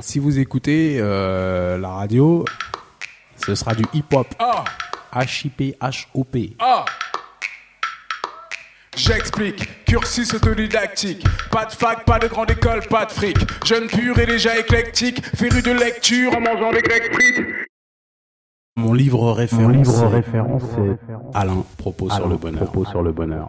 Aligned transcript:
Si 0.00 0.18
vous 0.18 0.38
écoutez 0.38 0.98
euh, 1.00 1.78
la 1.78 1.88
radio, 1.88 2.44
ce 3.44 3.54
sera 3.54 3.74
du 3.74 3.84
hip-hop. 3.92 4.26
Ah, 4.38 4.64
H-I-P-H-O-P. 5.12 6.56
ah. 6.60 6.84
J'explique, 8.96 9.84
cursus 9.84 10.32
autodidactique, 10.34 11.24
pas 11.50 11.64
de 11.64 11.72
fac, 11.72 12.04
pas 12.04 12.20
de 12.20 12.28
grande 12.28 12.52
école, 12.52 12.80
pas 12.88 13.04
de 13.06 13.10
fric. 13.10 13.36
Jeune 13.66 13.88
pur 13.88 14.16
et 14.20 14.26
déjà 14.26 14.56
éclectique, 14.56 15.20
féru 15.36 15.62
de 15.62 15.72
lecture 15.72 16.32
en 16.36 16.40
mangeant 16.40 16.72
des 16.72 16.80
grecs 16.80 17.12
frites. 17.12 17.44
Mon 18.76 18.92
livre 18.92 19.32
référence, 19.32 19.88
c'est 20.76 20.96
Alain, 21.36 21.64
propos, 21.76 22.08
sur, 22.08 22.28
le 22.28 22.36
bonheur. 22.36 22.70
sur 22.88 23.02
le 23.02 23.10
bonheur. 23.10 23.48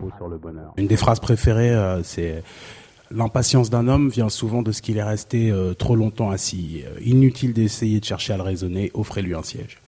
Une 0.77 0.87
des 0.87 0.97
phrases 0.97 1.19
préférées, 1.19 1.69
euh, 1.69 2.01
c'est 2.01 2.43
L'impatience 3.15 3.69
d'un 3.69 3.87
homme 3.87 4.09
vient 4.09 4.27
souvent 4.27 4.61
de 4.61 4.73
ce 4.73 4.81
qu'il 4.81 4.97
est 4.97 5.03
resté 5.03 5.49
euh, 5.49 5.73
trop 5.73 5.95
longtemps 5.95 6.31
assis. 6.31 6.83
Euh, 6.85 6.99
Inutile 7.01 7.53
d'essayer 7.53 8.01
de 8.01 8.05
chercher 8.05 8.33
à 8.33 8.37
le 8.37 8.43
raisonner, 8.43 8.91
offrez-lui 8.93 9.33
un 9.33 9.43
siège. 9.43 9.84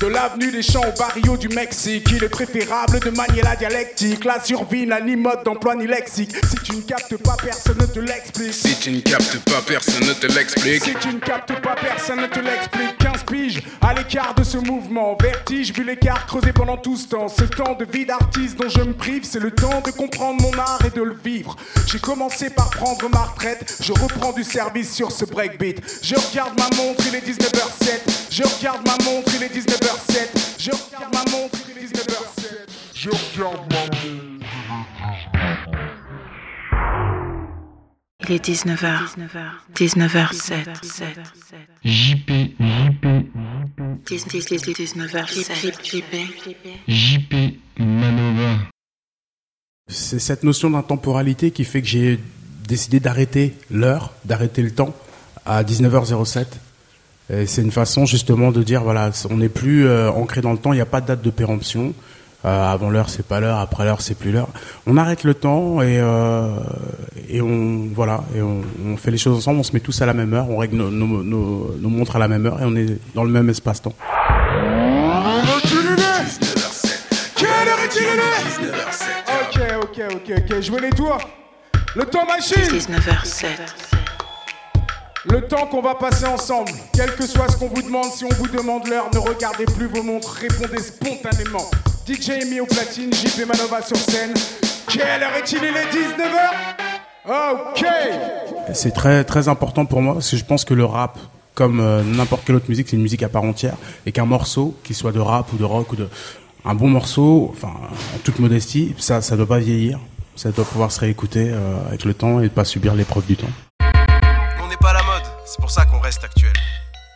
De 0.00 0.06
l'avenue 0.06 0.50
des 0.50 0.62
champs 0.62 0.80
au 0.80 0.98
barrio 0.98 1.36
du 1.36 1.48
Mexique, 1.48 2.08
il 2.10 2.24
est 2.24 2.30
préférable 2.30 3.00
de 3.00 3.10
manier 3.10 3.42
la 3.42 3.54
dialectique. 3.54 4.24
La 4.24 4.42
survie 4.42 4.86
n'a 4.86 4.98
ni 4.98 5.14
mode 5.14 5.44
d'emploi 5.44 5.74
ni 5.74 5.86
lexique. 5.86 6.34
Si 6.34 6.56
tu 6.64 6.76
ne 6.76 6.80
captes 6.80 7.18
pas, 7.18 7.36
personne 7.36 7.76
ne 7.78 7.84
te 7.84 8.00
l'explique. 8.00 8.54
Si 8.54 8.74
tu 8.78 8.92
ne 8.92 9.00
captes 9.00 9.38
pas, 9.44 9.60
personne 9.66 10.06
ne 10.06 10.14
te 10.14 10.26
l'explique. 10.26 10.82
Si 10.82 10.94
tu 10.94 11.08
ne 11.08 11.18
captes 11.18 11.52
pas, 11.60 11.74
personne 11.74 12.22
ne 12.22 12.26
te 12.26 12.40
l'explique. 12.40 12.96
15 12.98 13.24
piges 13.24 13.62
à 13.82 13.92
l'écart 13.92 14.34
de 14.34 14.42
ce 14.42 14.56
mouvement. 14.56 15.18
Vertige, 15.20 15.74
vu 15.74 15.84
l'écart 15.84 16.24
creusé 16.24 16.54
pendant 16.54 16.78
tout 16.78 16.96
ce 16.96 17.08
temps. 17.08 17.28
Ce 17.28 17.44
temps 17.44 17.74
de 17.74 17.84
vie 17.84 18.06
d'artiste 18.06 18.56
dont 18.56 18.70
je 18.70 18.80
me 18.80 18.94
prive, 18.94 19.24
c'est 19.24 19.38
le 19.38 19.50
temps 19.50 19.82
de 19.84 19.90
comprendre 19.90 20.40
mon 20.40 20.58
art 20.58 20.80
et 20.86 20.96
de 20.96 21.02
le 21.02 21.14
vivre. 21.22 21.56
J'ai 21.86 21.98
commencé 21.98 22.48
par 22.48 22.70
prendre 22.70 23.06
ma 23.10 23.24
retraite. 23.24 23.76
Je 23.82 23.92
reprends 23.92 24.32
du 24.32 24.44
service 24.44 24.94
sur 24.94 25.12
ce 25.12 25.26
breakbeat. 25.26 25.82
Je 26.02 26.14
regarde 26.14 26.58
ma 26.58 26.74
montre, 26.74 27.04
il 27.06 27.14
est 27.16 27.26
19h07. 27.26 28.00
Je 28.30 28.44
regarde 28.44 28.86
ma 28.86 28.96
montre, 29.04 29.30
il 29.36 29.42
est 29.42 29.54
19h07. 29.54 29.59
Je 30.58 30.70
regarde 30.70 31.12
ma 31.12 31.24
montre, 31.30 31.58
il 31.68 31.78
est 31.78 31.86
19h07. 31.86 32.68
Je 32.94 33.10
regarde 33.10 33.72
ma 33.72 33.80
montre. 33.80 34.30
Il 38.22 38.32
est 38.32 38.48
19h. 38.48 39.16
19h07. 39.74 40.68
JP, 41.84 42.30
JP, 42.62 43.06
19h07. 44.06 45.84
JP. 45.84 46.14
JP 46.88 47.34
Manova. 47.78 48.58
C'est 49.88 50.20
cette 50.20 50.44
notion 50.44 50.70
d'intemporalité 50.70 51.50
qui 51.50 51.64
fait 51.64 51.82
que 51.82 51.88
j'ai 51.88 52.20
décidé 52.66 53.00
d'arrêter 53.00 53.54
l'heure, 53.70 54.14
d'arrêter 54.24 54.62
le 54.62 54.70
temps 54.70 54.94
à 55.44 55.64
19h07. 55.64 56.46
Et 57.32 57.46
C'est 57.46 57.62
une 57.62 57.70
façon 57.70 58.06
justement 58.06 58.50
de 58.50 58.62
dire 58.62 58.82
voilà, 58.82 59.10
on 59.30 59.36
n'est 59.36 59.48
plus 59.48 59.86
euh, 59.86 60.10
ancré 60.10 60.40
dans 60.40 60.52
le 60.52 60.58
temps, 60.58 60.72
il 60.72 60.76
n'y 60.76 60.82
a 60.82 60.86
pas 60.86 61.00
de 61.00 61.06
date 61.06 61.22
de 61.22 61.30
péremption. 61.30 61.92
Euh, 62.46 62.72
avant 62.72 62.88
l'heure, 62.88 63.10
c'est 63.10 63.24
pas 63.26 63.38
l'heure, 63.38 63.58
après 63.58 63.84
l'heure, 63.84 64.00
c'est 64.00 64.14
plus 64.14 64.32
l'heure. 64.32 64.48
On 64.86 64.96
arrête 64.96 65.24
le 65.24 65.34
temps 65.34 65.82
et, 65.82 65.98
euh, 66.00 66.48
et 67.28 67.42
on 67.42 67.88
voilà, 67.94 68.24
et 68.34 68.40
on, 68.40 68.62
on 68.86 68.96
fait 68.96 69.10
les 69.10 69.18
choses 69.18 69.36
ensemble. 69.36 69.60
On 69.60 69.62
se 69.62 69.72
met 69.74 69.80
tous 69.80 70.00
à 70.00 70.06
la 70.06 70.14
même 70.14 70.32
heure, 70.32 70.48
on 70.48 70.56
règle 70.56 70.76
nos, 70.76 70.90
nos, 70.90 71.22
nos- 71.22 71.74
nos 71.78 71.88
montres 71.90 72.16
à 72.16 72.18
la 72.18 72.28
même 72.28 72.46
heure 72.46 72.58
et 72.62 72.64
on 72.64 72.74
est 72.76 72.96
dans 73.14 73.24
le 73.24 73.30
même 73.30 73.50
espace-temps. 73.50 73.92
Quelle 77.36 77.48
heure 77.68 77.78
est-il 77.84 78.02
il 78.60 78.66
est 78.66 78.70
Ok, 79.28 79.60
ok, 79.82 80.14
ok, 80.14 80.42
ok. 80.50 80.60
Jouez 80.62 80.80
les 80.80 80.90
tours. 80.90 81.18
Le 81.94 82.04
temps 82.04 82.24
machine. 82.26 82.56
19h07. 82.78 83.99
Le 85.28 85.42
temps 85.42 85.66
qu'on 85.66 85.82
va 85.82 85.94
passer 85.96 86.24
ensemble. 86.24 86.70
Quel 86.94 87.14
que 87.14 87.26
soit 87.26 87.50
ce 87.50 87.56
qu'on 87.58 87.68
vous 87.68 87.82
demande, 87.82 88.10
si 88.10 88.24
on 88.24 88.30
vous 88.30 88.48
demande 88.48 88.88
l'heure, 88.88 89.10
ne 89.12 89.18
regardez 89.18 89.66
plus 89.66 89.86
vos 89.86 90.02
montres, 90.02 90.30
répondez 90.30 90.82
spontanément. 90.82 91.70
DJ 92.08 92.30
Amy 92.42 92.60
au 92.60 92.64
platine, 92.64 93.12
JP 93.12 93.46
Manova 93.46 93.82
sur 93.82 93.98
scène. 93.98 94.32
Quelle 94.88 95.22
heure 95.22 95.36
est-il? 95.36 95.58
Il 95.58 95.76
est 95.76 95.90
19h 95.92 97.70
Ok. 97.70 97.86
C'est 98.72 98.92
très 98.92 99.22
très 99.24 99.48
important 99.48 99.84
pour 99.84 100.00
moi 100.00 100.14
parce 100.14 100.30
que 100.30 100.38
je 100.38 100.44
pense 100.44 100.64
que 100.64 100.72
le 100.72 100.86
rap, 100.86 101.18
comme 101.54 101.80
euh, 101.80 102.02
n'importe 102.02 102.46
quelle 102.46 102.56
autre 102.56 102.70
musique, 102.70 102.88
c'est 102.88 102.96
une 102.96 103.02
musique 103.02 103.22
à 103.22 103.28
part 103.28 103.44
entière 103.44 103.74
et 104.06 104.12
qu'un 104.12 104.24
morceau, 104.24 104.74
qu'il 104.84 104.96
soit 104.96 105.12
de 105.12 105.20
rap 105.20 105.52
ou 105.52 105.58
de 105.58 105.64
rock 105.64 105.92
ou 105.92 105.96
de 105.96 106.08
un 106.64 106.74
bon 106.74 106.88
morceau, 106.88 107.50
enfin 107.52 107.74
en 108.14 108.18
toute 108.24 108.38
modestie, 108.38 108.94
ça 108.96 109.20
ça 109.20 109.36
doit 109.36 109.46
pas 109.46 109.58
vieillir, 109.58 110.00
ça 110.34 110.50
doit 110.50 110.64
pouvoir 110.64 110.90
se 110.90 111.00
réécouter 111.00 111.50
euh, 111.50 111.88
avec 111.88 112.06
le 112.06 112.14
temps 112.14 112.40
et 112.40 112.48
pas 112.48 112.64
subir 112.64 112.94
l'épreuve 112.94 113.26
du 113.26 113.36
temps. 113.36 113.50
C'est 115.60 115.66
pour 115.66 115.70
ça 115.70 115.84
qu'on 115.84 116.00
reste 116.00 116.24
actuel. 116.24 116.54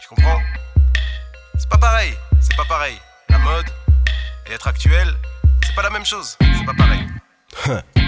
Tu 0.02 0.08
comprends? 0.08 0.38
C'est 1.56 1.68
pas 1.70 1.78
pareil, 1.78 2.12
c'est 2.42 2.54
pas 2.54 2.66
pareil. 2.66 3.00
La 3.30 3.38
mode 3.38 3.64
et 4.46 4.52
être 4.52 4.68
actuel, 4.68 5.08
c'est 5.64 5.74
pas 5.74 5.82
la 5.82 5.88
même 5.88 6.04
chose, 6.04 6.36
c'est 6.38 6.66
pas 6.66 6.74
pareil. 6.74 7.06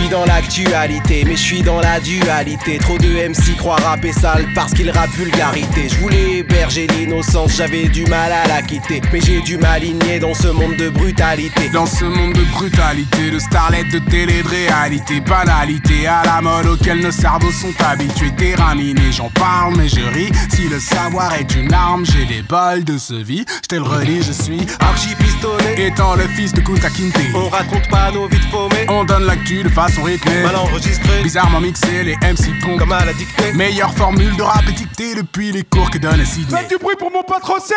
Je 0.00 0.06
suis 0.06 0.14
dans 0.14 0.24
l'actualité, 0.24 1.24
mais 1.26 1.36
je 1.36 1.42
suis 1.42 1.62
dans 1.62 1.78
la 1.78 2.00
dualité. 2.00 2.78
Trop 2.78 2.96
de 2.96 3.06
MC 3.06 3.54
croient 3.58 3.76
rapper 3.76 4.12
sale 4.12 4.46
parce 4.54 4.72
qu'ils 4.72 4.90
rappent 4.90 5.10
vulgarité. 5.10 5.90
Je 5.90 5.96
voulais 5.96 6.38
héberger 6.38 6.86
l'innocence, 6.86 7.54
j'avais 7.54 7.86
du 7.88 8.06
mal 8.06 8.32
à 8.32 8.48
la 8.48 8.62
quitter. 8.62 9.02
Mais 9.12 9.20
j'ai 9.20 9.42
dû 9.42 9.58
m'aligner 9.58 10.18
dans 10.18 10.32
ce 10.32 10.48
monde 10.48 10.74
de 10.76 10.88
brutalité. 10.88 11.68
Dans 11.68 11.84
ce 11.84 12.06
monde 12.06 12.32
de 12.32 12.44
brutalité, 12.44 13.30
de 13.30 13.38
starlet, 13.38 13.84
de 13.92 13.98
télé, 13.98 14.42
de 14.42 14.48
réalité, 14.48 15.20
banalité 15.20 16.06
à 16.06 16.22
la 16.24 16.40
mode 16.40 16.66
auquel 16.66 17.00
nos 17.00 17.10
cerveaux 17.10 17.52
sont 17.52 17.74
habitués, 17.84 18.32
terraminés. 18.34 19.12
J'en 19.12 19.28
parle, 19.28 19.74
mais 19.76 19.88
je 19.88 20.00
ris. 20.00 20.32
Si 20.48 20.66
le 20.66 20.80
savoir 20.80 21.34
est 21.34 21.54
une 21.54 21.74
arme, 21.74 22.06
j'ai 22.06 22.24
des 22.24 22.42
balles 22.42 22.84
de 22.84 22.96
ce 22.96 23.14
vie. 23.14 23.44
Je 23.64 23.68
te 23.68 23.74
le 23.74 23.82
redis, 23.82 24.22
je 24.22 24.32
suis 24.32 24.66
Archie 24.78 25.14
pistonné, 25.16 25.88
étant 25.88 26.14
le 26.14 26.26
fils 26.26 26.54
de 26.54 26.62
Kunta 26.62 26.88
Kinte. 26.88 27.20
on 27.34 27.50
raconte 27.50 27.86
pas 27.90 28.10
nos 28.12 28.28
vies 28.28 28.38
de. 28.38 28.90
On 28.90 29.04
donne 29.04 29.24
l'actu 29.24 29.62
de 29.62 29.68
façon 29.68 29.89
rythmée. 29.98 30.42
Mal 30.42 30.56
enregistré, 30.56 31.22
Bizarrement 31.22 31.60
mixé, 31.60 32.04
les 32.04 32.14
MC 32.16 32.50
pompent. 32.62 32.78
comme 32.78 32.92
à 32.92 33.04
la 33.04 33.12
dictée. 33.12 33.52
Meilleure 33.52 33.92
formule 33.94 34.34
de 34.36 34.42
rap 34.42 34.68
étiquetée 34.68 35.14
depuis 35.14 35.52
les 35.52 35.62
cours 35.64 35.90
que 35.90 35.98
donne 35.98 36.24
Sydney. 36.24 36.56
Faites 36.58 36.68
du 36.70 36.78
bruit 36.78 36.96
pour 36.96 37.10
mon 37.10 37.22
pote 37.22 37.42
Rossé 37.44 37.74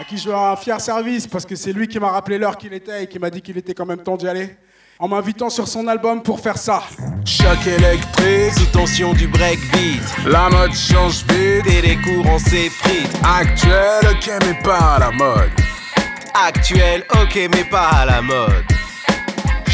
À 0.00 0.04
qui 0.04 0.16
je 0.18 0.28
veux 0.28 0.34
un 0.34 0.56
fier 0.56 0.80
service 0.80 1.26
parce 1.26 1.44
que 1.46 1.54
c'est 1.54 1.72
lui 1.72 1.86
qui 1.86 1.98
m'a 2.00 2.10
rappelé 2.10 2.38
l'heure 2.38 2.56
qu'il 2.56 2.72
était 2.72 3.04
et 3.04 3.06
qui 3.06 3.18
m'a 3.18 3.30
dit 3.30 3.42
qu'il 3.42 3.56
était 3.58 3.74
quand 3.74 3.86
même 3.86 4.02
temps 4.02 4.16
d'y 4.16 4.26
aller. 4.28 4.56
En 4.98 5.08
m'invitant 5.08 5.50
sur 5.50 5.66
son 5.66 5.88
album 5.88 6.22
pour 6.22 6.38
faire 6.40 6.56
ça. 6.58 6.82
Choc 7.24 7.66
électrique, 7.66 8.52
Sous 8.56 8.66
tension 8.66 9.12
du 9.14 9.26
breakbeat, 9.26 10.02
la 10.26 10.48
mode 10.48 10.72
change 10.74 11.24
vite. 11.28 11.66
et 11.66 11.82
les 11.82 11.96
courants 11.96 12.38
s'effritent. 12.38 13.16
Actuel, 13.24 14.00
ok, 14.10 14.30
mais 14.46 14.54
pas 14.62 14.94
à 14.94 14.98
la 15.00 15.10
mode. 15.10 15.50
Actuel, 16.46 17.04
ok, 17.20 17.48
mais 17.54 17.64
pas 17.64 17.88
à 17.88 18.06
la 18.06 18.22
mode. 18.22 18.64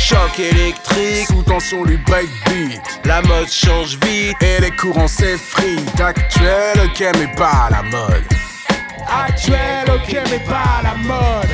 Choc 0.09 0.41
électrique, 0.41 1.27
Sous 1.27 1.43
tension 1.43 1.85
du 1.85 1.99
breakbeat. 1.99 2.81
la 3.05 3.21
mode 3.21 3.49
change 3.51 3.99
vite. 4.03 4.37
Et 4.41 4.59
les 4.63 4.71
courants 4.71 5.07
s'effritent. 5.07 6.01
Actuel, 6.01 6.79
ok, 6.83 7.05
mais 7.19 7.37
pas 7.37 7.69
la 7.71 7.83
mode. 7.83 8.25
Actuel, 9.07 9.85
ok, 9.87 10.17
mais 10.31 10.39
pas 10.47 10.81
la 10.83 10.95
mode. 11.07 11.51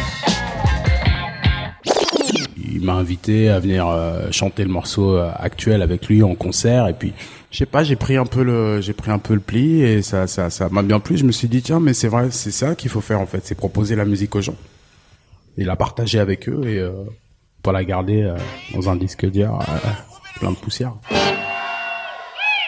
Il 2.64 2.82
m'a 2.82 2.92
invité 2.92 3.48
à 3.48 3.58
venir 3.58 3.88
euh, 3.88 4.30
chanter 4.30 4.62
le 4.62 4.70
morceau 4.70 5.16
euh, 5.16 5.32
actuel 5.36 5.82
avec 5.82 6.06
lui 6.06 6.22
en 6.22 6.36
concert 6.36 6.86
et 6.86 6.92
puis 6.92 7.12
je 7.50 7.58
sais 7.58 7.66
pas, 7.66 7.82
j'ai 7.82 7.96
pris 7.96 8.16
un 8.16 8.26
peu 8.26 8.44
le 8.44 8.80
j'ai 8.80 8.92
pris 8.92 9.10
un 9.10 9.18
peu 9.18 9.34
le 9.34 9.40
pli 9.40 9.82
et 9.82 10.02
ça 10.02 10.26
ça 10.28 10.50
ça 10.50 10.68
m'a 10.68 10.82
bien 10.82 11.00
plu, 11.00 11.16
je 11.16 11.24
me 11.24 11.32
suis 11.32 11.48
dit 11.48 11.62
tiens 11.62 11.80
mais 11.80 11.94
c'est 11.94 12.08
vrai, 12.08 12.28
c'est 12.30 12.50
ça 12.52 12.74
qu'il 12.76 12.90
faut 12.90 13.00
faire 13.00 13.20
en 13.20 13.26
fait, 13.26 13.40
c'est 13.44 13.54
proposer 13.54 13.96
la 13.96 14.04
musique 14.04 14.34
aux 14.36 14.42
gens. 14.42 14.56
Et 15.56 15.64
la 15.64 15.76
partager 15.76 16.18
avec 16.18 16.48
eux 16.48 16.62
et 16.66 16.78
euh, 16.78 16.92
pas 17.64 17.72
la 17.72 17.82
garder 17.82 18.22
euh, 18.22 18.36
dans 18.74 18.90
un 18.90 18.96
disque 18.96 19.24
dur 19.30 19.58
euh, 19.58 19.88
plein 20.38 20.50
de 20.50 20.56
poussière. 20.56 20.92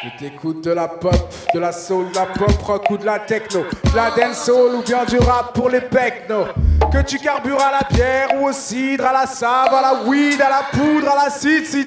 Que 0.02 0.18
t'écoutes 0.18 0.64
de 0.64 0.70
la 0.70 0.88
pop, 0.88 1.14
de 1.52 1.58
la 1.58 1.72
soul, 1.72 2.10
de 2.10 2.14
la 2.14 2.26
pop 2.26 2.62
rock 2.62 2.90
ou 2.90 2.96
de 2.96 3.04
la 3.04 3.18
techno, 3.18 3.60
de 3.60 3.96
la 3.96 4.10
dance 4.10 4.44
soul 4.44 4.76
ou 4.76 4.82
bien 4.82 5.04
du 5.04 5.18
rap 5.18 5.52
pour 5.54 5.68
les 5.68 5.82
pecnos. 5.82 6.46
Que 6.92 7.02
tu 7.02 7.18
carbures 7.18 7.60
à 7.60 7.72
la 7.72 7.84
pierre 7.84 8.28
ou 8.40 8.48
au 8.48 8.52
cidre, 8.52 9.04
à 9.06 9.12
la 9.12 9.26
save, 9.26 9.74
à 9.74 9.82
la 9.82 10.08
weed, 10.08 10.40
à 10.40 10.48
la 10.48 10.62
poudre, 10.72 11.10
à 11.10 11.24
la 11.24 11.30
cité. 11.30 11.84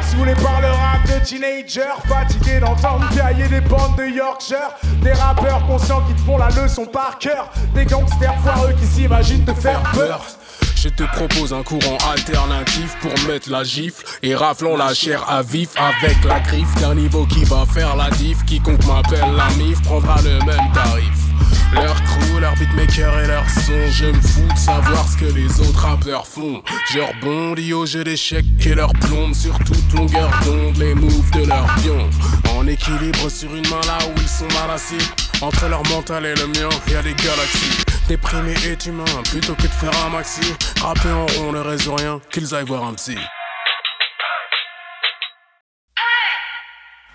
Saoulé 0.00 0.34
par 0.34 0.60
le 0.60 0.68
rap 0.68 1.02
de 1.06 1.24
teenagers, 1.24 1.98
fatigué 2.06 2.60
d'entendre 2.60 3.08
piailler 3.10 3.48
des 3.48 3.60
bandes 3.60 3.96
de 3.96 4.06
Yorkshire. 4.06 4.76
Des 5.02 5.12
rappeurs 5.12 5.66
conscients 5.66 6.02
qui 6.06 6.14
te 6.14 6.20
font 6.20 6.38
la 6.38 6.48
leçon 6.48 6.84
par 6.84 7.18
cœur. 7.18 7.50
Des 7.74 7.86
gangsters 7.86 8.38
foireux 8.40 8.72
qui 8.78 8.86
s'imaginent 8.86 9.44
te 9.44 9.54
faire 9.54 9.82
peur. 9.94 10.24
Je 10.82 10.88
te 10.88 11.04
propose 11.04 11.52
un 11.52 11.62
courant 11.62 11.96
alternatif 12.12 12.96
pour 13.00 13.12
mettre 13.28 13.48
la 13.48 13.62
gifle 13.62 14.04
et 14.24 14.34
raflons 14.34 14.76
la 14.76 14.92
chair 14.92 15.24
à 15.30 15.40
vif 15.40 15.68
avec 15.76 16.24
la 16.24 16.40
griffe 16.40 16.74
d'un 16.80 16.96
niveau 16.96 17.24
qui 17.24 17.44
va 17.44 17.64
faire 17.72 17.94
la 17.94 18.10
diff. 18.10 18.44
Quiconque 18.46 18.84
m'appelle 18.86 19.32
la 19.36 19.48
mif 19.62 19.80
prendra 19.82 20.20
le 20.22 20.44
même 20.44 20.72
tarif. 20.74 21.12
Leur 21.72 21.94
crew, 22.02 22.40
leur 22.40 22.54
beatmaker 22.56 23.16
et 23.20 23.28
leur 23.28 23.48
son, 23.48 23.90
je 23.92 24.06
me 24.06 24.20
fous 24.20 24.52
de 24.52 24.58
savoir 24.58 25.06
ce 25.08 25.18
que 25.18 25.32
les 25.32 25.60
autres 25.60 25.86
rappeurs 25.86 26.26
font. 26.26 26.60
Je 26.92 26.98
rebondis 26.98 27.72
au 27.74 27.86
jeu 27.86 28.02
d'échecs 28.02 28.44
et 28.66 28.74
leur 28.74 28.92
plombe 28.94 29.34
sur 29.34 29.56
toute 29.60 29.92
longueur 29.94 30.32
d'onde 30.44 30.78
les 30.78 30.96
moves 30.96 31.30
de 31.30 31.46
leur 31.46 31.64
pion. 31.76 32.10
En 32.58 32.66
équilibre 32.66 33.30
sur 33.30 33.54
une 33.54 33.68
main 33.68 33.80
là 33.86 33.98
où 34.08 34.20
ils 34.20 34.28
sont 34.28 34.48
mal 34.48 34.74
assis. 34.74 34.98
Entre 35.42 35.68
leur 35.68 35.84
mental 35.88 36.26
et 36.26 36.34
le 36.34 36.48
mien, 36.48 36.68
y 36.88 36.96
a 36.96 37.02
des 37.02 37.14
galaxies. 37.14 37.91
Déprimé 38.08 38.52
et 38.66 38.88
humain, 38.88 39.04
plutôt 39.30 39.54
que 39.54 39.62
de 39.62 39.68
faire 39.68 40.04
un 40.04 40.10
maxi. 40.10 40.40
Rapper 40.80 41.10
en 41.10 41.26
rond 41.26 41.52
ne 41.52 41.60
résout 41.60 41.94
rien, 41.94 42.20
qu'ils 42.30 42.54
aillent 42.54 42.64
voir 42.66 42.84
un 42.84 42.94
psy. 42.94 43.16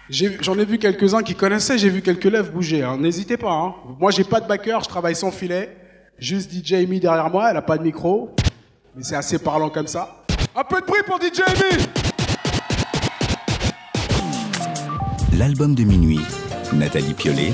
J'en 0.10 0.58
ai, 0.58 0.64
vu 0.66 0.78
quelques-uns 0.80 1.22
qui 1.22 1.36
connaissaient, 1.36 1.78
j'ai 1.78 1.90
vu 1.90 2.02
quelques 2.02 2.24
lèvres 2.26 2.52
bouger. 2.52 2.84
hein. 2.84 2.98
N'hésitez 2.98 3.36
pas. 3.36 3.52
Hein. 3.52 3.76
Moi, 4.00 4.12
j'ai 4.12 4.24
pas 4.24 4.40
de 4.40 4.48
backer, 4.48 4.82
je 4.82 4.88
travaille 4.88 5.16
sans 5.16 5.32
filet. 5.32 5.76
Juste 6.18 6.52
DJ 6.52 6.74
Amy 6.74 7.00
derrière 7.00 7.30
moi, 7.30 7.52
elle 7.52 7.58
a 7.58 7.62
pas 7.62 7.78
de 7.78 7.84
micro. 7.84 8.34
Mais 8.96 9.04
c'est 9.04 9.16
assez 9.18 9.38
parlant 9.38 9.70
comme 9.70 9.88
ça. 9.88 10.24
Un 10.56 10.64
peu 10.64 10.80
de 10.82 10.86
bruit 10.86 11.02
pour 11.06 11.20
DJ 11.22 11.42
Amy 11.46 11.84
L'album 15.38 15.76
de 15.76 15.84
minuit, 15.84 16.22
Nathalie 16.74 17.14
Piolet, 17.14 17.54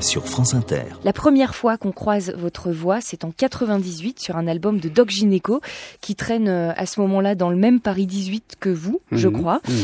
sur 0.00 0.26
France 0.28 0.54
Inter. 0.54 0.82
La 1.04 1.12
première 1.12 1.54
fois 1.54 1.78
qu'on 1.78 1.92
croise 1.92 2.32
votre 2.36 2.70
voix, 2.70 3.00
c'est 3.00 3.24
en 3.24 3.30
98 3.30 4.20
sur 4.20 4.36
un 4.36 4.46
album 4.46 4.78
de 4.78 4.88
Doc 4.88 5.10
Gineco 5.10 5.60
qui 6.00 6.14
traîne 6.14 6.48
euh, 6.48 6.72
à 6.76 6.86
ce 6.86 7.00
moment-là 7.00 7.34
dans 7.34 7.50
le 7.50 7.56
même 7.56 7.80
Paris 7.80 8.06
18 8.06 8.56
que 8.60 8.68
vous, 8.68 9.00
je 9.12 9.28
Mhm, 9.28 9.40
crois. 9.40 9.60
mhm. 9.68 9.74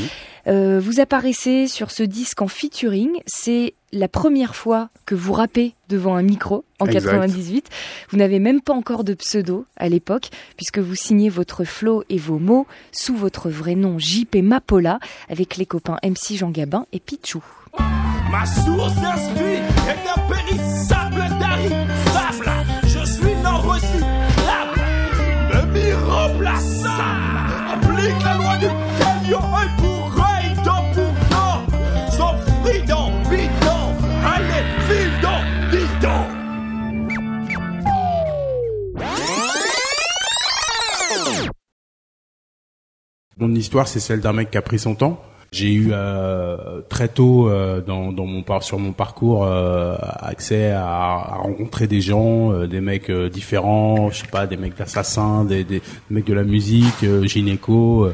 Euh, 0.49 0.81
vous 0.83 0.99
apparaissez 1.01 1.69
sur 1.69 1.91
ce 1.93 2.03
disque 2.03 2.43
en 2.43 2.49
featuring. 2.49 3.11
C'est 3.27 3.75
la 3.93 4.09
première 4.09 4.57
fois 4.57 4.89
que 5.07 5.15
vous 5.15 5.33
rappez 5.33 5.73
devant 5.89 6.17
un 6.17 6.23
micro 6.23 6.65
en 6.81 6.87
Exact. 6.87 7.05
98. 7.13 7.69
Vous 8.11 8.17
n'avez 8.19 8.39
même 8.41 8.61
pas 8.61 8.73
encore 8.75 9.05
de 9.05 9.15
pseudo 9.15 9.67
à 9.77 9.89
l'époque 9.89 10.31
puisque 10.57 10.79
vous 10.81 10.97
signez 10.97 11.29
votre 11.29 11.63
flow 11.65 12.03
et 12.09 12.19
vos 12.19 12.39
mots 12.41 12.67
sous 12.91 13.15
votre 13.17 13.51
vrai 13.51 13.77
nom 13.77 13.99
JP 14.01 14.37
Mapola 14.43 14.99
avec 15.29 15.57
les 15.57 15.67
copains 15.67 15.99
MC 16.03 16.35
Jean 16.37 16.51
Gabin 16.51 16.87
et 16.93 16.99
Pichou. 17.01 17.43
Ma 18.33 18.47
source 18.47 18.95
d'inspiration 18.95 19.63
est 19.87 20.09
impérissable, 20.09 21.23
tarissable. 21.39 22.51
Je 22.85 23.05
suis 23.05 23.35
non 23.45 23.59
recyclable, 23.59 24.81
même 25.53 25.77
irremplaçable. 25.77 27.53
Applique 27.75 28.25
la 28.25 28.35
loi 28.39 28.57
du 28.57 28.69
camion 28.99 29.45
et 29.61 29.71
pour 29.83 30.05
œil, 30.25 30.49
dent 30.65 30.85
pour. 30.95 31.13
Sans 32.11 32.35
fridon, 32.63 33.13
bidon, 33.29 33.83
allez, 34.25 34.65
fidon, 34.89 35.41
bidon. 35.71 36.23
Mon 43.37 43.55
histoire, 43.55 43.87
c'est 43.87 44.01
celle 44.01 44.21
d'un 44.21 44.33
mec 44.33 44.51
qui 44.51 44.57
a 44.57 44.63
pris 44.63 44.79
son 44.79 44.95
temps. 44.95 45.23
J'ai 45.53 45.71
eu 45.75 45.89
euh, 45.93 46.81
très 46.89 47.09
tôt 47.09 47.49
euh, 47.51 47.83
dans, 47.83 48.11
dans 48.11 48.25
mon 48.25 48.43
sur 48.63 48.79
mon 48.79 48.93
parcours 48.93 49.45
euh, 49.45 49.97
accès 50.01 50.71
à, 50.71 50.87
à 50.87 51.37
rencontrer 51.37 51.87
des 51.87 52.01
gens, 52.01 52.53
euh, 52.53 52.67
des 52.67 52.81
mecs 52.81 53.11
euh, 53.11 53.29
différents, 53.29 54.11
je 54.11 54.23
sais 54.23 54.29
pas, 54.29 54.47
des 54.47 54.57
mecs 54.57 54.77
d'assassins, 54.79 55.45
des, 55.45 55.63
des 55.63 55.83
mecs 56.09 56.25
de 56.27 56.33
la 56.33 56.45
musique, 56.45 57.05
euh, 57.05 57.27
gynéco. 57.27 58.09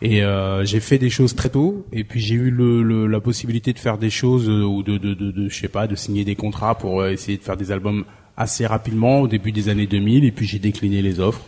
et 0.00 0.22
j'ai 0.64 0.80
fait 0.80 0.96
des 0.96 1.10
choses 1.10 1.34
très 1.36 1.50
tôt. 1.50 1.84
Et 1.92 2.02
puis 2.04 2.18
j'ai 2.20 2.34
eu 2.34 2.50
le, 2.50 2.82
le- 2.82 3.06
la 3.06 3.20
possibilité 3.20 3.74
de 3.74 3.78
faire 3.78 3.98
des 3.98 4.08
choses 4.10 4.48
ou 4.48 4.82
de, 4.82 4.96
de, 4.96 5.12
de, 5.12 5.48
je 5.50 5.54
sais 5.60 5.68
pas, 5.68 5.86
de 5.86 5.94
signer 5.94 6.24
des 6.24 6.34
contrats 6.34 6.74
pour 6.76 7.04
essayer 7.04 7.36
de 7.36 7.42
faire 7.42 7.58
des 7.58 7.70
albums 7.72 8.04
assez 8.38 8.64
rapidement 8.66 9.20
au 9.20 9.28
début 9.28 9.52
des 9.52 9.68
années 9.68 9.86
2000. 9.86 10.24
Et 10.24 10.32
puis 10.32 10.46
j'ai 10.46 10.58
décliné 10.58 11.02
les 11.02 11.20
offres. 11.20 11.42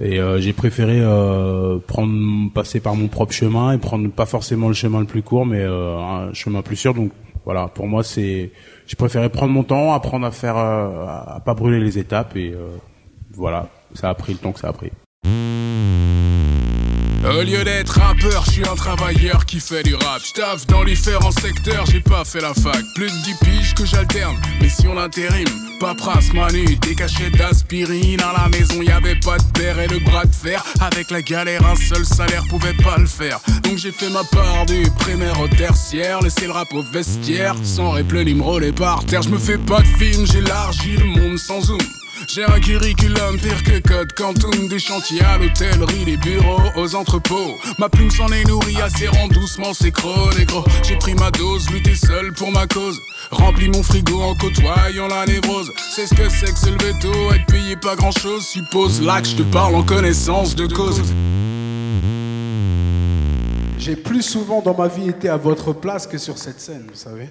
Et 0.00 0.20
euh, 0.20 0.38
j'ai 0.40 0.52
préféré 0.52 1.00
euh, 1.00 1.78
prendre 1.84 2.52
passer 2.52 2.78
par 2.78 2.94
mon 2.94 3.08
propre 3.08 3.32
chemin 3.32 3.72
et 3.72 3.78
prendre 3.78 4.08
pas 4.10 4.26
forcément 4.26 4.68
le 4.68 4.74
chemin 4.74 5.00
le 5.00 5.06
plus 5.06 5.22
court, 5.22 5.44
mais 5.44 5.60
euh, 5.60 5.98
un 5.98 6.32
chemin 6.34 6.62
plus 6.62 6.76
sûr. 6.76 6.94
Donc 6.94 7.10
voilà, 7.44 7.66
pour 7.66 7.88
moi 7.88 8.04
c'est, 8.04 8.52
j'ai 8.86 8.96
préféré 8.96 9.28
prendre 9.28 9.52
mon 9.52 9.64
temps, 9.64 9.92
apprendre 9.94 10.26
à 10.26 10.30
faire, 10.30 10.56
euh, 10.56 11.04
à 11.06 11.42
pas 11.44 11.54
brûler 11.54 11.80
les 11.80 11.98
étapes 11.98 12.36
et 12.36 12.52
euh, 12.52 12.76
voilà, 13.32 13.68
ça 13.94 14.08
a 14.08 14.14
pris 14.14 14.34
le 14.34 14.38
temps 14.38 14.52
que 14.52 14.60
ça 14.60 14.68
a 14.68 14.72
pris. 14.72 14.92
Au 17.28 17.42
lieu 17.42 17.62
d'être 17.62 18.00
rappeur, 18.00 18.42
je 18.46 18.52
suis 18.52 18.66
un 18.66 18.74
travailleur 18.74 19.44
qui 19.44 19.60
fait 19.60 19.82
du 19.82 19.94
rap. 19.94 20.22
J'taffe 20.24 20.66
dans 20.66 20.82
différents 20.82 21.30
secteurs, 21.30 21.84
j'ai 21.84 22.00
pas 22.00 22.24
fait 22.24 22.40
la 22.40 22.54
fac. 22.54 22.82
Plus 22.94 23.10
de 23.10 23.24
10 23.24 23.34
piges 23.44 23.74
que 23.74 23.84
j'alterne, 23.84 24.34
mission 24.62 24.94
d'intérim. 24.94 25.46
Paperasse, 25.78 26.32
manu, 26.32 26.64
des 26.76 26.94
cachets 26.94 27.30
d'aspirine. 27.30 28.20
À 28.22 28.32
la 28.32 28.48
maison, 28.48 28.80
y 28.80 28.90
avait 28.90 29.20
pas 29.20 29.36
de 29.36 29.44
père 29.52 29.78
et 29.78 29.88
le 29.88 29.98
bras 29.98 30.24
de 30.24 30.34
fer. 30.34 30.64
Avec 30.80 31.10
la 31.10 31.20
galère, 31.20 31.66
un 31.66 31.76
seul 31.76 32.06
salaire 32.06 32.44
pouvait 32.48 32.76
pas 32.82 32.96
le 32.96 33.06
faire. 33.06 33.40
Donc 33.62 33.76
j'ai 33.76 33.92
fait 33.92 34.08
ma 34.08 34.24
part 34.24 34.64
du 34.64 34.84
primaire 34.98 35.38
au 35.38 35.48
tertiaire. 35.48 36.22
Laissé 36.22 36.46
le 36.46 36.52
rap 36.52 36.72
au 36.72 36.82
vestiaire, 36.82 37.54
sans 37.62 37.90
réplénim 37.90 38.40
rôler 38.40 38.72
par 38.72 39.04
terre. 39.04 39.20
Je 39.20 39.28
me 39.28 39.38
fais 39.38 39.58
pas 39.58 39.80
de 39.80 39.86
film, 39.98 40.26
j'élargis 40.26 40.96
le 40.96 41.04
monde 41.04 41.38
sans 41.38 41.60
zoom. 41.60 41.78
J'ai 42.26 42.44
un 42.44 42.58
curriculum 42.60 43.38
pire 43.38 43.62
que 43.62 43.78
Code 43.86 44.12
Quantum 44.14 44.68
Des 44.68 44.78
chantiers 44.78 45.22
à 45.22 45.38
l'hôtellerie, 45.38 46.04
les 46.04 46.16
bureaux, 46.16 46.60
aux 46.76 46.94
entrepôts. 46.94 47.58
Ma 47.78 47.88
plume 47.88 48.10
s'en 48.10 48.28
est 48.28 48.44
nourrie, 48.44 48.80
acérant 48.82 49.28
doucement 49.28 49.72
ses 49.72 49.92
crocs 49.92 50.36
négro 50.36 50.64
J'ai 50.82 50.96
pris 50.96 51.14
ma 51.14 51.30
dose, 51.30 51.70
lutté 51.70 51.94
seul 51.94 52.32
pour 52.32 52.50
ma 52.50 52.66
cause. 52.66 52.98
Rempli 53.30 53.68
mon 53.68 53.82
frigo 53.82 54.20
en 54.20 54.34
côtoyant 54.34 55.08
la 55.08 55.26
névrose. 55.26 55.72
C'est 55.94 56.06
ce 56.06 56.14
que 56.14 56.28
c'est 56.28 56.52
que 56.52 56.58
se 56.58 56.70
lever 56.70 56.98
tôt, 57.00 57.32
être 57.32 57.46
payé 57.46 57.76
pas 57.76 57.94
grand 57.94 58.12
chose 58.18 58.44
Suppose. 58.46 59.00
Là 59.02 59.20
que 59.20 59.28
je 59.28 59.36
te 59.36 59.42
parle 59.42 59.74
en 59.74 59.82
connaissance 59.82 60.56
de 60.56 60.66
cause. 60.66 61.00
J'ai 63.78 63.96
plus 63.96 64.22
souvent 64.22 64.60
dans 64.60 64.74
ma 64.74 64.88
vie 64.88 65.08
été 65.08 65.28
à 65.28 65.36
votre 65.36 65.72
place 65.72 66.06
que 66.06 66.18
sur 66.18 66.36
cette 66.36 66.60
scène, 66.60 66.86
vous 66.88 66.98
savez. 66.98 67.28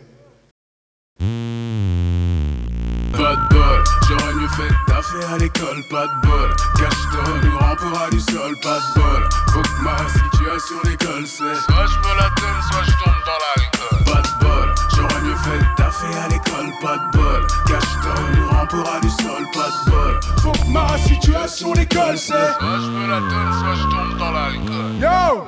Bol, 4.56 4.68
j'aurais 4.68 4.68
mieux 4.68 4.68
fait 4.68 4.70
de 4.70 4.86
taffer 4.88 5.26
à 5.34 5.38
l'école, 5.38 5.84
pas 5.90 6.08
de 6.08 6.28
bol. 6.28 6.56
Cache-toi, 6.78 7.24
nous 7.44 7.58
rampera 7.58 8.10
du 8.10 8.20
sol, 8.20 8.56
pas 8.62 8.80
de 8.80 9.00
bol. 9.00 9.30
Faut 9.54 9.62
que 9.62 9.84
ma 9.84 9.98
situation 10.10 10.76
l'école 10.86 11.28
c'est 11.28 11.56
Soit 11.56 11.86
je 11.88 11.98
me 11.98 12.16
la 12.18 12.30
donne, 12.30 12.62
soit 12.70 12.84
je 12.84 12.92
tombe 13.04 13.22
dans 13.26 13.40
l'alcool. 13.44 14.04
Pas 14.06 14.22
de 14.22 14.46
bol, 14.46 14.76
j'aurais 14.96 15.22
mieux 15.22 15.36
fait 15.36 15.62
taffer 15.76 16.16
à 16.18 16.28
l'école, 16.30 16.72
pas 16.82 16.98
de 16.98 17.18
bol. 17.18 17.48
Cache-toi, 17.68 18.14
nous 18.36 18.50
rampera 18.50 19.00
du 19.02 19.10
sol, 19.10 19.44
pas 19.54 19.70
de 19.70 19.92
bol. 19.92 20.20
Faut 20.42 20.52
que 20.52 20.68
ma 20.72 20.98
situation 20.98 21.74
l'école 21.74 22.18
c'est 22.18 22.34
Soit 22.34 22.80
je 22.80 22.90
me 22.90 23.08
la 23.08 23.20
donne, 23.20 23.54
soit 23.60 23.76
je 23.76 23.84
tombe 23.84 24.18
dans 24.18 24.32
l'alcool. 24.32 24.94
Yo 25.02 25.46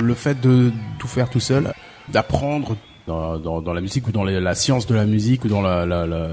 Le 0.00 0.14
fait 0.14 0.40
de 0.40 0.72
tout 0.98 1.08
faire 1.08 1.28
tout 1.28 1.40
seul, 1.40 1.74
d'apprendre 2.08 2.76
dans, 3.08 3.38
dans, 3.38 3.60
dans 3.60 3.72
la 3.72 3.80
musique 3.80 4.06
ou 4.06 4.12
dans 4.12 4.22
la, 4.24 4.38
la 4.38 4.54
science 4.54 4.86
de 4.86 4.94
la 4.94 5.06
musique 5.06 5.44
ou 5.44 5.48
dans 5.48 5.62
la, 5.62 5.84
la, 5.84 6.06
la 6.06 6.28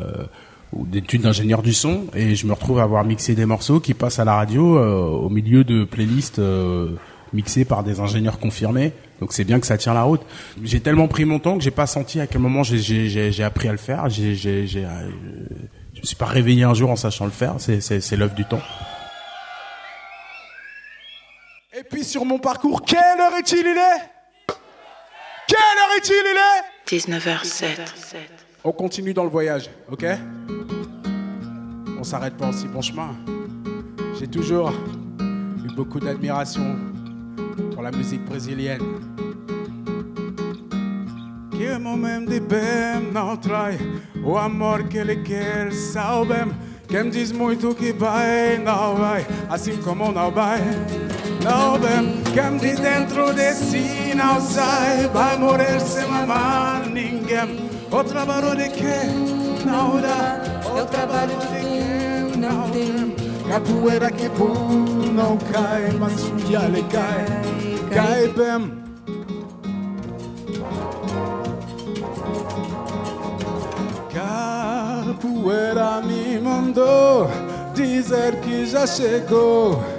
ou 0.73 0.85
d'études 0.85 1.21
d'ingénieur 1.21 1.61
du 1.63 1.73
son, 1.73 2.05
et 2.13 2.35
je 2.35 2.45
me 2.47 2.53
retrouve 2.53 2.79
à 2.79 2.83
avoir 2.83 3.03
mixé 3.05 3.33
des 3.33 3.45
morceaux 3.45 3.79
qui 3.79 3.93
passent 3.93 4.19
à 4.19 4.25
la 4.25 4.35
radio 4.35 4.77
euh, 4.77 4.97
au 5.25 5.29
milieu 5.29 5.63
de 5.63 5.85
playlists 5.85 6.39
euh, 6.39 6.89
mixées 7.33 7.63
par 7.65 7.83
des 7.83 7.99
ingénieurs 8.01 8.39
confirmés. 8.39 8.91
Donc 9.21 9.31
c'est 9.31 9.45
bien 9.45 9.59
que 9.61 9.67
ça 9.67 9.77
tient 9.77 9.93
la 9.93 10.03
route. 10.03 10.21
J'ai 10.63 10.81
tellement 10.81 11.07
pris 11.07 11.23
mon 11.23 11.39
temps 11.39 11.57
que 11.57 11.63
j'ai 11.63 11.71
pas 11.71 11.87
senti 11.87 12.19
à 12.19 12.27
quel 12.27 12.41
moment 12.41 12.63
j'ai- 12.63 13.43
appris 13.43 13.69
à 13.69 13.71
le 13.71 13.77
faire. 13.77 14.09
J'ai 14.09 14.35
j'ai- 14.35 14.67
j'ai, 14.67 14.83
euh, 14.85 14.89
je 15.93 16.01
me 16.01 16.05
suis 16.05 16.17
pas 16.17 16.25
réveillé 16.25 16.63
un 16.65 16.73
jour 16.73 16.89
en 16.91 16.97
sachant 16.97 17.23
le 17.25 17.31
faire. 17.31 17.53
C'est 17.59 17.79
c'est 17.79 18.01
c'est 18.01 18.17
l'œuvre 18.17 18.35
du 18.35 18.43
temps. 18.43 18.61
Et 21.77 21.83
puis 21.89 22.03
sur 22.03 22.25
mon 22.25 22.39
parcours, 22.39 22.81
quelle 22.81 23.19
heure 23.21 23.35
est-il 23.39 23.59
il 23.59 23.77
est? 23.77 24.14
Quelle 25.55 25.79
heure 25.79 25.95
est-il 25.97 26.23
il 26.31 26.37
est? 26.37 26.63
19h07. 26.85 27.79
On 28.63 28.71
continue 28.73 29.13
dans 29.13 29.23
le 29.23 29.29
voyage, 29.29 29.69
ok? 29.89 30.05
On 31.97 32.03
s'arrête 32.03 32.35
pas 32.35 32.47
en 32.47 32.51
si 32.51 32.67
bon 32.67 32.81
chemin. 32.81 33.15
J'ai 34.19 34.27
toujours 34.27 34.73
eu 35.63 35.73
beaucoup 35.75 35.99
d'admiration 35.99 36.75
pour 37.71 37.81
la 37.81 37.91
musique 37.91 38.25
brésilienne. 38.25 38.81
Que 41.51 41.79
momento 41.79 42.31
de 42.31 42.39
bem 42.39 43.13
não 43.13 43.37
trai 43.37 43.77
o 44.25 44.37
amor 44.37 44.89
que 44.89 44.97
ele 44.97 45.23
quer. 45.23 45.69
Quem 46.89 47.09
diz 47.09 47.31
muito 47.31 47.73
que 47.73 47.93
vai, 47.93 48.57
não 48.57 48.95
vai, 48.95 49.25
assim 49.49 49.77
como 49.77 50.11
não 50.11 50.31
vai. 50.31 50.59
Não 51.45 51.77
vem 51.77 52.57
de 52.57 52.81
dentro 52.81 53.31
de 53.31 53.53
si 53.53 54.15
não 54.15 54.41
sai 54.41 55.07
Vai 55.13 55.37
morrer 55.37 55.79
sem 55.79 56.03
amar 56.05 56.87
ninguém 56.87 57.69
O 57.91 58.03
trabalho 58.03 58.55
de 58.55 58.67
quem 58.69 59.63
não 59.63 60.01
dá 60.01 60.39
O 60.67 60.83
trabalho 60.85 61.37
de 61.37 61.45
quem 61.45 62.41
não 62.41 62.67
tem 62.71 63.15
Capoeira 63.47 64.09
que 64.09 64.27
pum 64.29 65.13
não 65.13 65.37
cai 65.37 65.91
Mas 65.99 66.23
um 66.23 66.35
dia 66.37 66.61
ele 66.63 66.83
cai 66.89 67.25
Cai 67.93 68.27
bem 68.29 68.83
Capoeira 74.11 76.01
me 76.01 76.39
mandou 76.39 77.29
Dizer 77.75 78.39
que 78.39 78.65
já 78.65 78.87
chegou. 78.87 79.94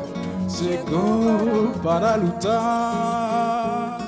Chegou 0.56 1.72
para 1.82 2.16
lutar. 2.16 3.98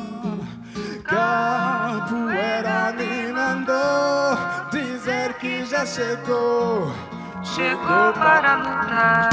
Capoeira 1.05 2.93
me 2.93 3.33
mandou 3.33 4.39
dizer 4.71 5.35
que 5.35 5.67
já 5.67 5.85
chegou, 5.85 6.91
chegou 7.45 8.13
para 8.15 8.57
lutar. 8.57 9.29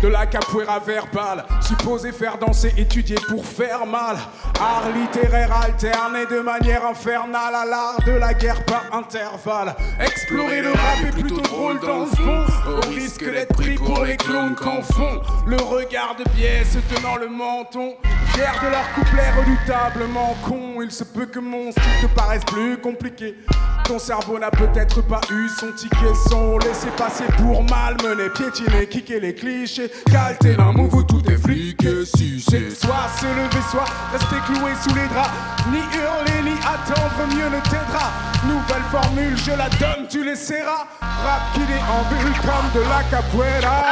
De 0.00 0.10
la 0.10 0.26
capoeira 0.26 0.78
verbale, 0.78 1.44
supposé 1.62 2.12
faire 2.12 2.36
danser, 2.36 2.78
étudier 2.78 3.18
pour 3.26 3.42
faire 3.42 3.86
mal. 3.86 4.18
Art 4.60 4.88
littéraire 4.94 5.52
alterné 5.52 6.26
de 6.26 6.40
manière 6.40 6.86
infernale 6.86 7.54
à 7.54 7.64
l'art 7.64 8.00
de 8.06 8.12
la 8.12 8.32
guerre 8.34 8.64
par 8.64 8.84
intervalle. 8.92 9.74
Explorer 10.00 10.62
le 10.62 10.70
rap 10.70 11.04
est 11.06 11.12
plutôt 11.12 11.40
drôle 11.40 11.80
dans 11.80 12.00
le 12.00 12.06
fond, 12.06 12.44
au 12.68 12.88
risque 12.88 13.24
d'être 13.24 13.54
pris 13.54 13.74
pour 13.74 14.04
les 14.04 14.16
clones 14.16 14.54
qu'en 14.54 14.82
font. 14.82 15.20
Le 15.46 15.56
regard 15.56 16.16
de 16.16 16.24
biais 16.30 16.64
se 16.64 16.78
tenant 16.94 17.16
le 17.16 17.28
menton, 17.28 17.94
de 18.36 18.68
leur 18.68 18.92
couplet 18.94 19.30
redoutablement 19.30 20.36
con. 20.42 20.82
Il 20.82 20.90
se 20.90 21.04
peut 21.04 21.26
que 21.26 21.38
mon 21.38 21.70
style 21.70 21.82
te 22.02 22.06
paraisse 22.14 22.44
plus 22.44 22.76
compliqué. 22.78 23.36
Ton 23.84 23.98
cerveau 23.98 24.38
n'a 24.38 24.50
peut-être 24.50 25.02
pas 25.02 25.20
eu 25.30 25.48
son 25.48 25.70
ticket 25.72 26.14
son 26.28 26.58
laissé 26.58 26.88
passer 26.96 27.24
pour 27.38 27.62
malmener, 27.64 28.28
piétiner, 28.30 28.86
kicker 28.86 29.20
les 29.20 29.34
clichés, 29.34 29.90
calter 30.10 30.56
un 30.58 30.74
où 30.74 31.02
tout 31.02 31.22
est 31.30 31.36
fliqué, 31.36 32.04
soit 32.04 33.08
se 33.20 33.26
lever, 33.26 33.62
soit 33.70 33.84
rester 34.12 34.36
cloué 34.46 34.72
sous 34.82 34.94
les 34.94 35.06
draps, 35.08 35.30
ni 35.70 35.78
hurler, 35.78 36.42
ni 36.50 36.56
attendre, 36.60 37.26
mieux 37.28 37.48
ne 37.48 37.60
t'aidera. 37.62 38.12
Nouvelle 38.46 38.84
formule, 38.90 39.36
je 39.36 39.50
la 39.50 39.68
donne, 39.68 40.06
tu 40.08 40.24
l'essaieras. 40.24 40.86
Rap 41.00 41.42
qui 41.54 41.60
déambule 41.60 42.34
comme 42.40 42.70
de 42.74 42.80
la 42.88 43.02
capoeira. 43.10 43.82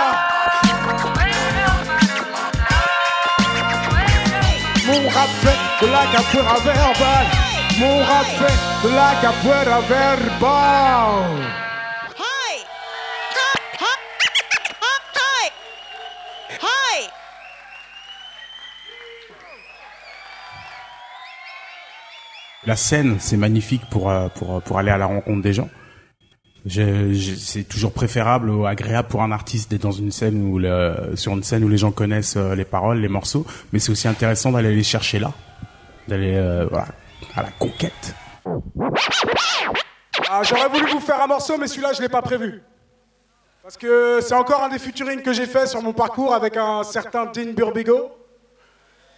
Mon 4.93 5.09
rap 5.09 5.31
fait 5.41 5.87
de 5.87 5.91
la 5.91 6.05
capoeira 6.13 6.59
verbale. 6.59 7.27
Mon 7.79 8.05
rap 8.05 8.27
fait 8.27 8.59
de 8.87 8.91
la 8.95 9.15
capoeira 9.23 9.81
verbale. 9.89 11.41
Hi! 12.19 12.59
Hi! 13.33 13.87
Hi! 14.83 15.49
Hi! 16.61 17.09
La 22.67 22.77
scène, 22.77 23.17
c'est 23.19 23.39
magnifique 23.39 23.87
pour, 23.89 24.11
euh, 24.11 24.29
pour, 24.29 24.61
pour 24.61 24.79
aller 24.79 24.91
à 24.91 24.99
la 24.99 25.07
rencontre 25.07 25.41
des 25.41 25.55
gens. 25.55 25.71
C'est 26.69 27.65
toujours 27.69 27.93
préférable 27.93 28.49
ou 28.51 28.67
agréable 28.67 29.09
pour 29.09 29.23
un 29.23 29.33
artiste 29.33 29.71
d'être 29.71 29.83
dans 29.83 29.91
une 29.91 30.13
scène 30.13 30.43
où 30.43 30.59
le, 30.59 31.13
sur 31.17 31.33
une 31.33 31.43
scène 31.43 31.65
où 31.65 31.69
les 31.69 31.79
gens 31.79 31.91
connaissent 31.91 32.37
euh, 32.37 32.55
les 32.55 32.65
paroles, 32.65 33.01
les 33.01 33.09
morceaux, 33.09 33.45
mais 33.73 33.81
c'est 33.81 33.91
aussi 33.91 34.07
intéressant 34.07 34.53
d'aller 34.53 34.75
les 34.75 34.85
chercher 34.85 35.19
là, 35.19 35.33
d'aller 36.07 36.35
euh, 36.37 36.67
voilà, 36.71 36.87
à 37.35 37.43
la 37.43 37.51
conquête. 37.51 38.15
Ah, 40.31 40.43
j'aurais 40.45 40.69
voulu 40.69 40.91
vous 40.93 41.01
faire 41.01 41.21
un 41.21 41.27
morceau, 41.27 41.59
mais 41.59 41.67
celui-là, 41.67 41.93
je 41.95 42.01
l'ai 42.01 42.09
pas 42.09 42.23
prévu. 42.23 42.63
Parce 43.63 43.77
que 43.77 44.21
c'est 44.21 44.35
encore 44.35 44.63
un 44.63 44.69
des 44.69 44.79
featuring 44.79 45.23
que 45.23 45.33
j'ai 45.33 45.47
fait 45.47 45.67
sur 45.67 45.83
mon 45.83 45.93
parcours 45.93 46.35
avec 46.35 46.57
un 46.57 46.83
certain 46.85 47.27
Dean 47.27 47.53
Burbigo. 47.55 48.11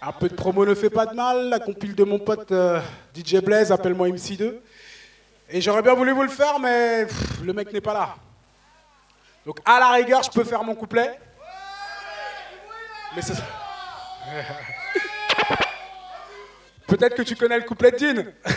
Un 0.02 0.12
peu 0.12 0.28
de 0.28 0.34
promo 0.34 0.66
ne 0.66 0.74
fait 0.74 0.90
pas 0.90 1.06
de 1.06 1.14
mal. 1.14 1.48
La 1.48 1.60
compile 1.60 1.94
de 1.94 2.04
mon 2.04 2.18
pote 2.18 2.52
euh, 2.52 2.80
DJ 3.14 3.36
Blaze, 3.36 3.72
appelle-moi 3.72 4.08
MC2. 4.08 4.54
Et 5.48 5.60
j'aurais 5.60 5.82
bien 5.82 5.94
voulu 5.94 6.12
vous 6.12 6.22
le 6.22 6.28
faire, 6.28 6.58
mais 6.58 7.06
le 7.42 7.52
mec 7.52 7.72
n'est 7.72 7.80
pas 7.80 7.94
là. 7.94 8.16
Donc 9.44 9.58
à 9.64 9.78
la 9.78 9.90
rigueur, 9.90 10.22
je 10.22 10.30
peux 10.30 10.44
faire 10.44 10.64
mon 10.64 10.74
couplet. 10.74 11.18
Mais 13.14 13.22
c'est... 13.22 13.34
Peut-être 16.86 17.16
que 17.16 17.22
tu 17.22 17.36
connais 17.36 17.58
le 17.58 17.64
couplet 17.64 17.90
de 17.90 17.98
Dean. 17.98 18.24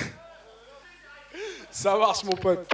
Ça 1.70 1.96
marche, 1.98 2.24
mon 2.24 2.36
pote. 2.36 2.68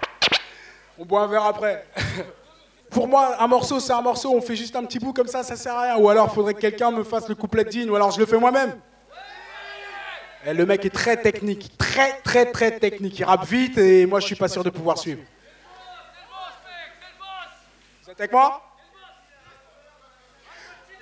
On 0.98 1.06
boit 1.06 1.22
un 1.22 1.28
verre 1.28 1.46
après. 1.46 1.86
Pour 2.90 3.08
moi, 3.08 3.42
un 3.42 3.48
morceau, 3.48 3.80
c'est 3.80 3.92
un 3.92 4.02
morceau. 4.02 4.34
On 4.36 4.42
fait 4.42 4.56
juste 4.56 4.76
un 4.76 4.86
petit 4.86 5.00
bout 5.00 5.14
comme 5.14 5.28
ça, 5.28 5.42
ça 5.42 5.56
sert 5.56 5.74
à 5.74 5.82
rien. 5.82 5.98
Ou 5.98 6.08
alors, 6.10 6.32
faudrait 6.32 6.54
que 6.54 6.60
quelqu'un 6.62 6.92
me 6.92 7.04
fasse 7.04 7.28
le 7.28 7.34
couplet 7.34 7.64
de. 7.64 7.90
Ou 7.90 7.96
alors, 7.96 8.12
je 8.12 8.20
le 8.20 8.28
fais 8.28 8.38
moi-même. 8.38 8.80
Et 10.46 10.54
le 10.54 10.66
mec 10.66 10.84
est 10.86 10.90
très 10.90 11.18
technique. 11.22 11.78
Très, 11.78 12.20
très, 12.22 12.52
très 12.52 12.80
technique. 12.80 13.20
Il 13.20 13.24
rappe 13.24 13.46
vite 13.46 13.78
et 13.78 14.06
moi, 14.06 14.20
je 14.20 14.26
suis 14.26 14.36
pas 14.36 14.48
sûr 14.48 14.64
de 14.64 14.70
pouvoir 14.70 14.98
suivre. 14.98 15.22
Vous 18.04 18.12
êtes 18.12 18.20
avec 18.20 18.32
moi? 18.32 18.62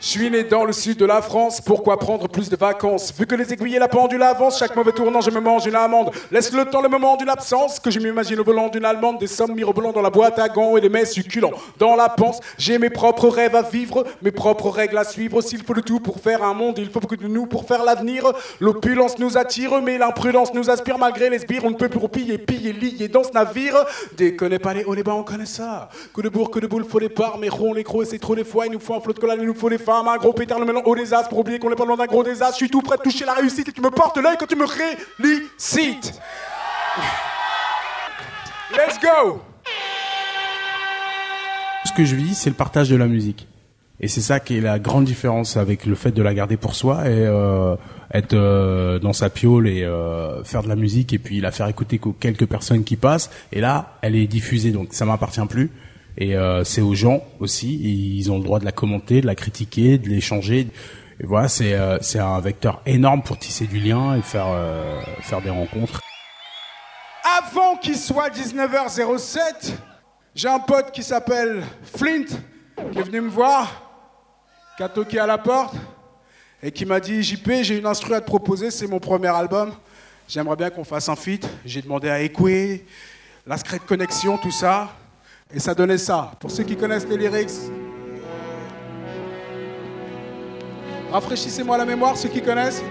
Je 0.02 0.08
suis 0.08 0.32
né 0.32 0.44
dans 0.44 0.66
le 0.66 0.74
sud 0.74 0.98
de 0.98 1.06
la 1.06 1.22
France, 1.22 1.62
pourquoi 1.62 2.00
prendre 2.00 2.28
plus 2.28 2.50
de 2.50 2.56
vacances? 2.56 3.14
Vu 3.18 3.28
que 3.28 3.36
les 3.36 3.54
aiguilles 3.54 3.76
et 3.76 3.80
la 3.80 3.88
pendule 3.88 4.24
avancent, 4.24 4.58
chaque 4.58 4.76
mauvais 4.76 4.92
tournant, 4.92 5.22
je 5.22 5.30
me 5.30 5.40
mange 5.40 5.68
une 5.68 5.76
amende. 5.76 6.10
Laisse 6.32 6.52
le 6.52 6.66
temps, 6.66 6.82
le 6.82 6.90
moment 6.90 7.18
d'une 7.18 7.30
absence, 7.30 7.80
que 7.80 7.92
je 7.92 8.00
m'imagine 8.00 8.40
au 8.40 8.44
volant 8.44 8.68
d'une 8.70 8.84
allemande, 8.84 9.20
des 9.20 9.28
sommes 9.28 9.54
mirobolants 9.54 9.92
dans 9.92 10.02
la 10.02 10.10
boîte 10.10 10.40
à 10.40 10.50
gants 10.50 10.76
et 10.76 10.82
des 10.82 10.90
mets 10.90 11.06
succulents. 11.06 11.52
Dans 11.78 11.96
la 11.96 12.10
panse, 12.10 12.40
j'ai 12.58 12.80
mes 12.80 12.90
propres 12.90 13.28
rêves 13.28 13.56
à 13.56 13.62
vivre, 13.62 14.04
mes 14.24 14.32
propres 14.32 14.70
règles 14.70 14.98
à 14.98 15.04
suivre. 15.04 15.40
S'il 15.42 15.64
faut 15.64 15.74
le 15.74 15.84
tout 15.84 16.00
pour 16.00 16.20
faire 16.20 16.44
un 16.44 16.56
monde, 16.56 16.80
il 16.80 16.90
faut 16.90 17.00
beaucoup 17.00 17.16
de 17.16 17.28
nous 17.28 17.46
pour 17.46 17.68
faire 17.68 17.84
l'avenir. 17.84 18.24
L'opulence 18.60 19.20
nous 19.20 19.38
attire, 19.38 19.84
mais 19.84 20.00
l'imprudence 20.00 20.52
nous 20.56 20.72
aspire 20.72 20.98
malgré 20.98 21.30
les 21.30 21.38
sbires. 21.38 21.64
On 21.64 21.70
ne 21.70 21.76
peut 21.76 21.90
plus 21.90 22.00
piller, 22.10 22.40
piller, 22.40 22.74
lier 22.74 23.08
dans 23.08 23.24
ce 23.24 23.34
navire. 23.34 23.76
Déconnez 24.18 24.58
pas 24.58 24.74
les 24.74 24.84
hauts, 24.84 24.96
les 24.96 25.04
bas, 25.04 25.14
on 25.14 25.24
connaît 25.24 25.46
ça. 25.46 25.90
Que 26.12 26.22
de 26.22 26.30
bourre, 26.30 26.50
que 26.50 26.60
de 26.60 26.66
boule, 26.66 26.86
faut 26.86 26.98
les 26.98 27.10
parts, 27.10 27.38
mais 27.38 27.50
rond, 27.50 27.74
les 27.74 27.84
crocs, 27.84 28.08
c'est 28.10 28.18
trop 28.18 28.34
les 28.34 28.44
fois. 28.44 28.66
Il 28.66 28.72
nous 28.72 28.80
faut 28.80 28.96
un 28.96 29.00
flot 29.00 29.14
de 29.14 29.20
collage, 29.20 29.38
il 29.40 29.46
nous 29.46 29.54
faut 29.54 29.70
les 29.70 29.78
femmes, 29.78 29.91
un 29.94 30.18
gros 30.18 30.34
pétard, 30.34 30.60
le 30.60 30.88
haut 30.88 30.96
des 30.96 31.14
as 31.14 31.24
pour 31.24 31.40
oublier 31.40 31.60
qu'on 31.60 31.72
est 31.72 31.76
pas 31.76 31.86
loin 31.86 31.98
d'un 31.98 32.06
gros 32.06 32.24
désastre. 32.24 32.54
Je 32.54 32.66
suis 32.66 32.70
tout 32.70 32.82
prêt 32.82 32.98
de 32.98 33.04
toucher 33.04 33.26
la 33.26 33.34
réussite 33.34 33.70
et 33.70 33.72
tu 33.72 33.82
me 33.82 33.90
portes 33.90 34.18
l'œil 34.18 34.36
quand 34.40 34.48
tu 34.48 34.56
me 34.56 34.68
félicites. 34.68 36.20
Let's 38.72 39.00
go! 39.02 39.42
Ce 41.86 41.92
que 41.94 42.06
je 42.06 42.16
vis, 42.16 42.36
c'est 42.36 42.50
le 42.50 42.56
partage 42.56 42.90
de 42.90 42.96
la 42.96 43.08
musique. 43.08 43.48
Et 44.00 44.08
c'est 44.08 44.22
ça 44.22 44.40
qui 44.40 44.58
est 44.58 44.62
la 44.62 44.80
grande 44.80 45.06
différence 45.06 45.58
avec 45.58 45.86
le 45.86 45.94
fait 45.94 46.12
de 46.12 46.24
la 46.24 46.34
garder 46.34 46.58
pour 46.58 46.74
soi 46.74 47.08
et 47.08 47.12
euh, 47.12 47.76
être 48.12 48.34
euh, 48.34 48.98
dans 48.98 49.14
sa 49.14 49.30
piole 49.30 49.68
et 49.68 49.84
euh, 49.84 50.44
faire 50.44 50.64
de 50.64 50.70
la 50.70 50.76
musique 50.76 51.14
et 51.14 51.20
puis 51.20 51.40
la 51.40 51.52
faire 51.52 51.68
écouter 51.68 52.00
qu'aux 52.00 52.14
quelques 52.14 52.48
personnes 52.48 52.84
qui 52.84 52.96
passent. 52.96 53.30
Et 53.52 53.62
là, 53.62 53.98
elle 54.02 54.16
est 54.16 54.26
diffusée, 54.26 54.72
donc 54.72 54.88
ça 54.92 55.06
m'appartient 55.06 55.46
plus. 55.48 55.70
Et 56.18 56.36
euh, 56.36 56.64
c'est 56.64 56.82
aux 56.82 56.96
gens 56.96 57.24
aussi. 57.40 57.80
Ils 58.18 58.32
ont 58.32 58.38
le 58.38 58.44
droit 58.44 58.60
de 58.60 58.66
la 58.66 58.72
commenter, 58.72 59.22
de 59.22 59.28
la 59.28 59.36
critiquer, 59.36 59.98
de 59.98 60.10
l'échanger. 60.10 60.68
Et 61.20 61.26
voilà, 61.26 61.48
c'est 61.48 61.74
euh, 61.74 61.98
un 62.16 62.40
vecteur 62.40 62.82
énorme 62.86 63.22
pour 63.22 63.38
tisser 63.38 63.68
du 63.68 63.80
lien 63.80 64.16
et 64.16 64.22
faire 64.22 64.48
euh, 64.48 65.02
faire 65.22 65.42
des 65.42 65.50
rencontres. 65.50 66.02
Avant 67.40 67.76
qu'il 67.78 67.98
soit 67.98 68.30
19h07, 68.30 69.74
j'ai 70.36 70.48
un 70.48 70.60
pote 70.60 70.92
qui 70.92 71.04
s'appelle 71.04 71.64
Flint 71.84 72.26
qui 72.92 72.98
est 72.98 73.04
venu 73.04 73.22
me 73.22 73.30
voir, 73.30 73.90
qui 74.76 74.84
a 74.84 74.90
toqué 74.90 75.20
à 75.20 75.28
la 75.28 75.38
porte 75.38 75.76
et 76.64 76.72
qui 76.72 76.86
m'a 76.86 77.00
dit 77.00 77.22
JP, 77.22 77.50
j'ai 77.62 77.78
une 77.78 77.86
instru 77.86 78.14
à 78.14 78.22
te 78.22 78.26
proposer, 78.26 78.72
c'est 78.72 78.88
mon 78.88 79.00
premier 79.00 79.28
album. 79.28 79.72
J'aimerais 80.28 80.56
bien 80.56 80.70
qu'on 80.70 80.84
fasse 80.84 81.10
un 81.10 81.16
feat. 81.16 81.48
J'ai 81.66 81.82
demandé 81.82 82.10
à 82.10 82.22
Ekwe, 82.22 82.82
la 83.46 83.58
Secret 83.58 83.80
Connexion, 83.80 84.38
tout 84.38 84.52
ça. 84.52 84.90
Et 85.54 85.60
ça 85.60 85.74
donnait 85.74 85.98
ça. 85.98 86.32
Pour 86.40 86.50
ceux 86.50 86.64
qui 86.64 86.78
connaissent 86.78 87.08
les 87.08 87.18
lyrics, 87.18 87.50
rafraîchissez-moi 91.12 91.78
la 91.78 91.86
mémoire, 91.86 92.16
ceux 92.16 92.30
qui 92.30 92.42
connaissent. 92.42 92.82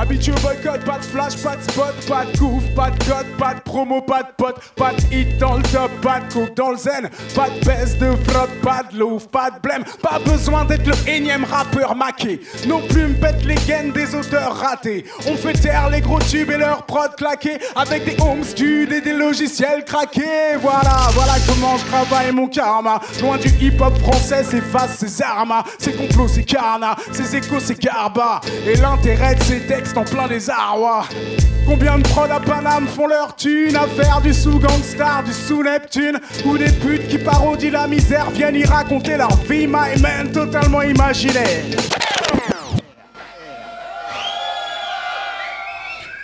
Habitué 0.00 0.32
au 0.32 0.40
boycott, 0.40 0.82
pas 0.86 0.96
de 0.96 1.04
flash, 1.04 1.36
pas 1.42 1.56
de 1.56 1.62
spot, 1.62 1.94
pas 2.08 2.24
de 2.24 2.38
couf, 2.38 2.64
pas 2.74 2.88
de 2.90 3.04
code, 3.04 3.26
pas 3.38 3.52
de 3.52 3.60
promo, 3.60 4.00
pas 4.00 4.22
de 4.22 4.28
pote, 4.34 4.56
pas 4.74 4.92
de 4.92 5.14
hit 5.14 5.36
dans 5.36 5.58
le 5.58 5.62
top, 5.62 5.90
pas 6.00 6.20
de 6.20 6.32
coke 6.32 6.56
dans 6.56 6.70
le 6.70 6.78
zen, 6.78 7.10
pas 7.34 7.48
de 7.50 7.64
baisse 7.66 7.98
de 7.98 8.12
frotte, 8.26 8.50
pas 8.62 8.82
de 8.90 8.98
louf, 8.98 9.26
pas 9.28 9.50
de 9.50 9.60
blême, 9.60 9.84
pas 10.00 10.18
besoin 10.24 10.64
d'être 10.64 10.86
le 10.86 10.94
énième 11.06 11.44
rappeur 11.44 11.94
maqué, 11.94 12.40
non 12.66 12.80
plus 12.88 13.08
me 13.08 13.14
pète 13.14 13.44
les 13.44 13.56
gaines 13.66 13.92
des 13.92 14.14
auteurs 14.14 14.56
ratés. 14.56 15.04
On 15.26 15.36
fait 15.36 15.52
taire 15.52 15.90
les 15.90 16.00
gros 16.00 16.18
tubes 16.18 16.50
et 16.50 16.56
leurs 16.56 16.86
prods 16.86 17.14
claqués 17.14 17.58
avec 17.76 18.06
des 18.06 18.16
home 18.22 18.42
studios 18.42 18.96
et 18.96 19.02
des 19.02 19.12
logiciels 19.12 19.84
craqués. 19.84 20.56
Voilà, 20.62 21.10
voilà 21.12 21.34
comment 21.46 21.76
je 21.76 21.84
travaille 21.84 22.32
mon 22.32 22.48
karma. 22.48 23.00
Loin 23.20 23.36
du 23.36 23.48
hip-hop 23.48 23.98
français, 23.98 24.44
c'est 24.48 24.62
face, 24.62 24.96
c'est 24.98 25.08
Zarma, 25.08 25.62
c'est 25.78 25.94
complot, 25.94 26.26
c'est 26.28 26.44
Carna, 26.44 26.96
c'est 27.12 27.34
échos, 27.34 27.60
c'est 27.60 27.78
Garba. 27.78 28.40
Et 28.66 28.76
l'intérêt 28.76 29.34
de 29.34 29.42
ces 29.42 29.60
textes 29.66 29.89
en 29.96 30.04
plein 30.04 30.28
désarroi. 30.28 31.04
Combien 31.66 31.98
de 31.98 32.02
prods 32.02 32.30
à 32.30 32.40
Paname 32.40 32.86
font 32.86 33.06
leur 33.06 33.34
thune 33.36 33.76
à 33.76 33.86
faire 33.86 34.20
du 34.20 34.32
sous-gangstar, 34.32 35.22
du 35.24 35.32
sous-Neptune 35.32 36.18
Ou 36.44 36.58
des 36.58 36.72
putes 36.72 37.08
qui 37.08 37.18
parodient 37.18 37.70
la 37.70 37.86
misère 37.86 38.30
viennent 38.30 38.56
y 38.56 38.64
raconter 38.64 39.16
leur 39.16 39.34
vie, 39.48 39.66
my 39.66 40.00
man, 40.00 40.30
totalement 40.32 40.82
imaginaire 40.82 41.64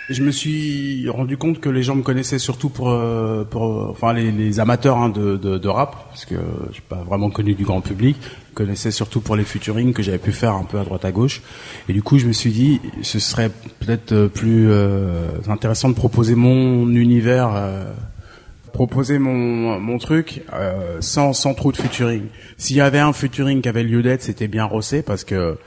Je 0.09 0.23
me 0.23 0.31
suis 0.31 1.09
rendu 1.09 1.35
compte 1.35 1.59
que 1.59 1.67
les 1.67 1.83
gens 1.83 1.95
me 1.95 2.01
connaissaient 2.01 2.39
surtout 2.39 2.69
pour, 2.69 2.89
euh, 2.91 3.43
pour 3.43 3.65
euh, 3.65 3.87
enfin 3.89 4.13
les, 4.13 4.31
les 4.31 4.61
amateurs 4.61 4.97
hein, 4.97 5.09
de, 5.09 5.35
de, 5.35 5.57
de 5.57 5.67
rap, 5.67 6.07
parce 6.07 6.23
que 6.23 6.35
je 6.69 6.73
suis 6.75 6.81
pas 6.81 7.03
vraiment 7.05 7.29
connu 7.29 7.55
du 7.55 7.65
grand 7.65 7.81
public. 7.81 8.15
Me 8.51 8.55
connaissaient 8.55 8.91
surtout 8.91 9.19
pour 9.19 9.35
les 9.35 9.43
futurings 9.43 9.91
que 9.91 10.01
j'avais 10.01 10.17
pu 10.17 10.31
faire 10.31 10.53
un 10.53 10.63
peu 10.63 10.79
à 10.79 10.85
droite 10.85 11.03
à 11.03 11.11
gauche. 11.11 11.41
Et 11.89 11.93
du 11.93 12.03
coup, 12.03 12.19
je 12.19 12.25
me 12.25 12.31
suis 12.31 12.51
dit, 12.51 12.79
ce 13.01 13.19
serait 13.19 13.51
peut-être 13.81 14.13
euh, 14.13 14.27
plus 14.29 14.69
euh, 14.69 15.27
intéressant 15.49 15.89
de 15.89 15.95
proposer 15.95 16.35
mon 16.35 16.89
univers, 16.89 17.51
euh, 17.53 17.91
proposer 18.71 19.19
mon, 19.19 19.77
mon 19.77 19.97
truc 19.97 20.41
euh, 20.53 21.01
sans, 21.01 21.33
sans 21.33 21.53
trop 21.53 21.73
de 21.73 21.77
futuring. 21.77 22.23
S'il 22.57 22.77
y 22.77 22.81
avait 22.81 22.99
un 22.99 23.11
futuring 23.11 23.61
qui 23.61 23.67
avait 23.67 23.83
lieu 23.83 24.01
d'être, 24.01 24.21
c'était 24.21 24.47
bien 24.47 24.63
Rossé, 24.63 25.01
parce 25.01 25.25
que 25.25 25.57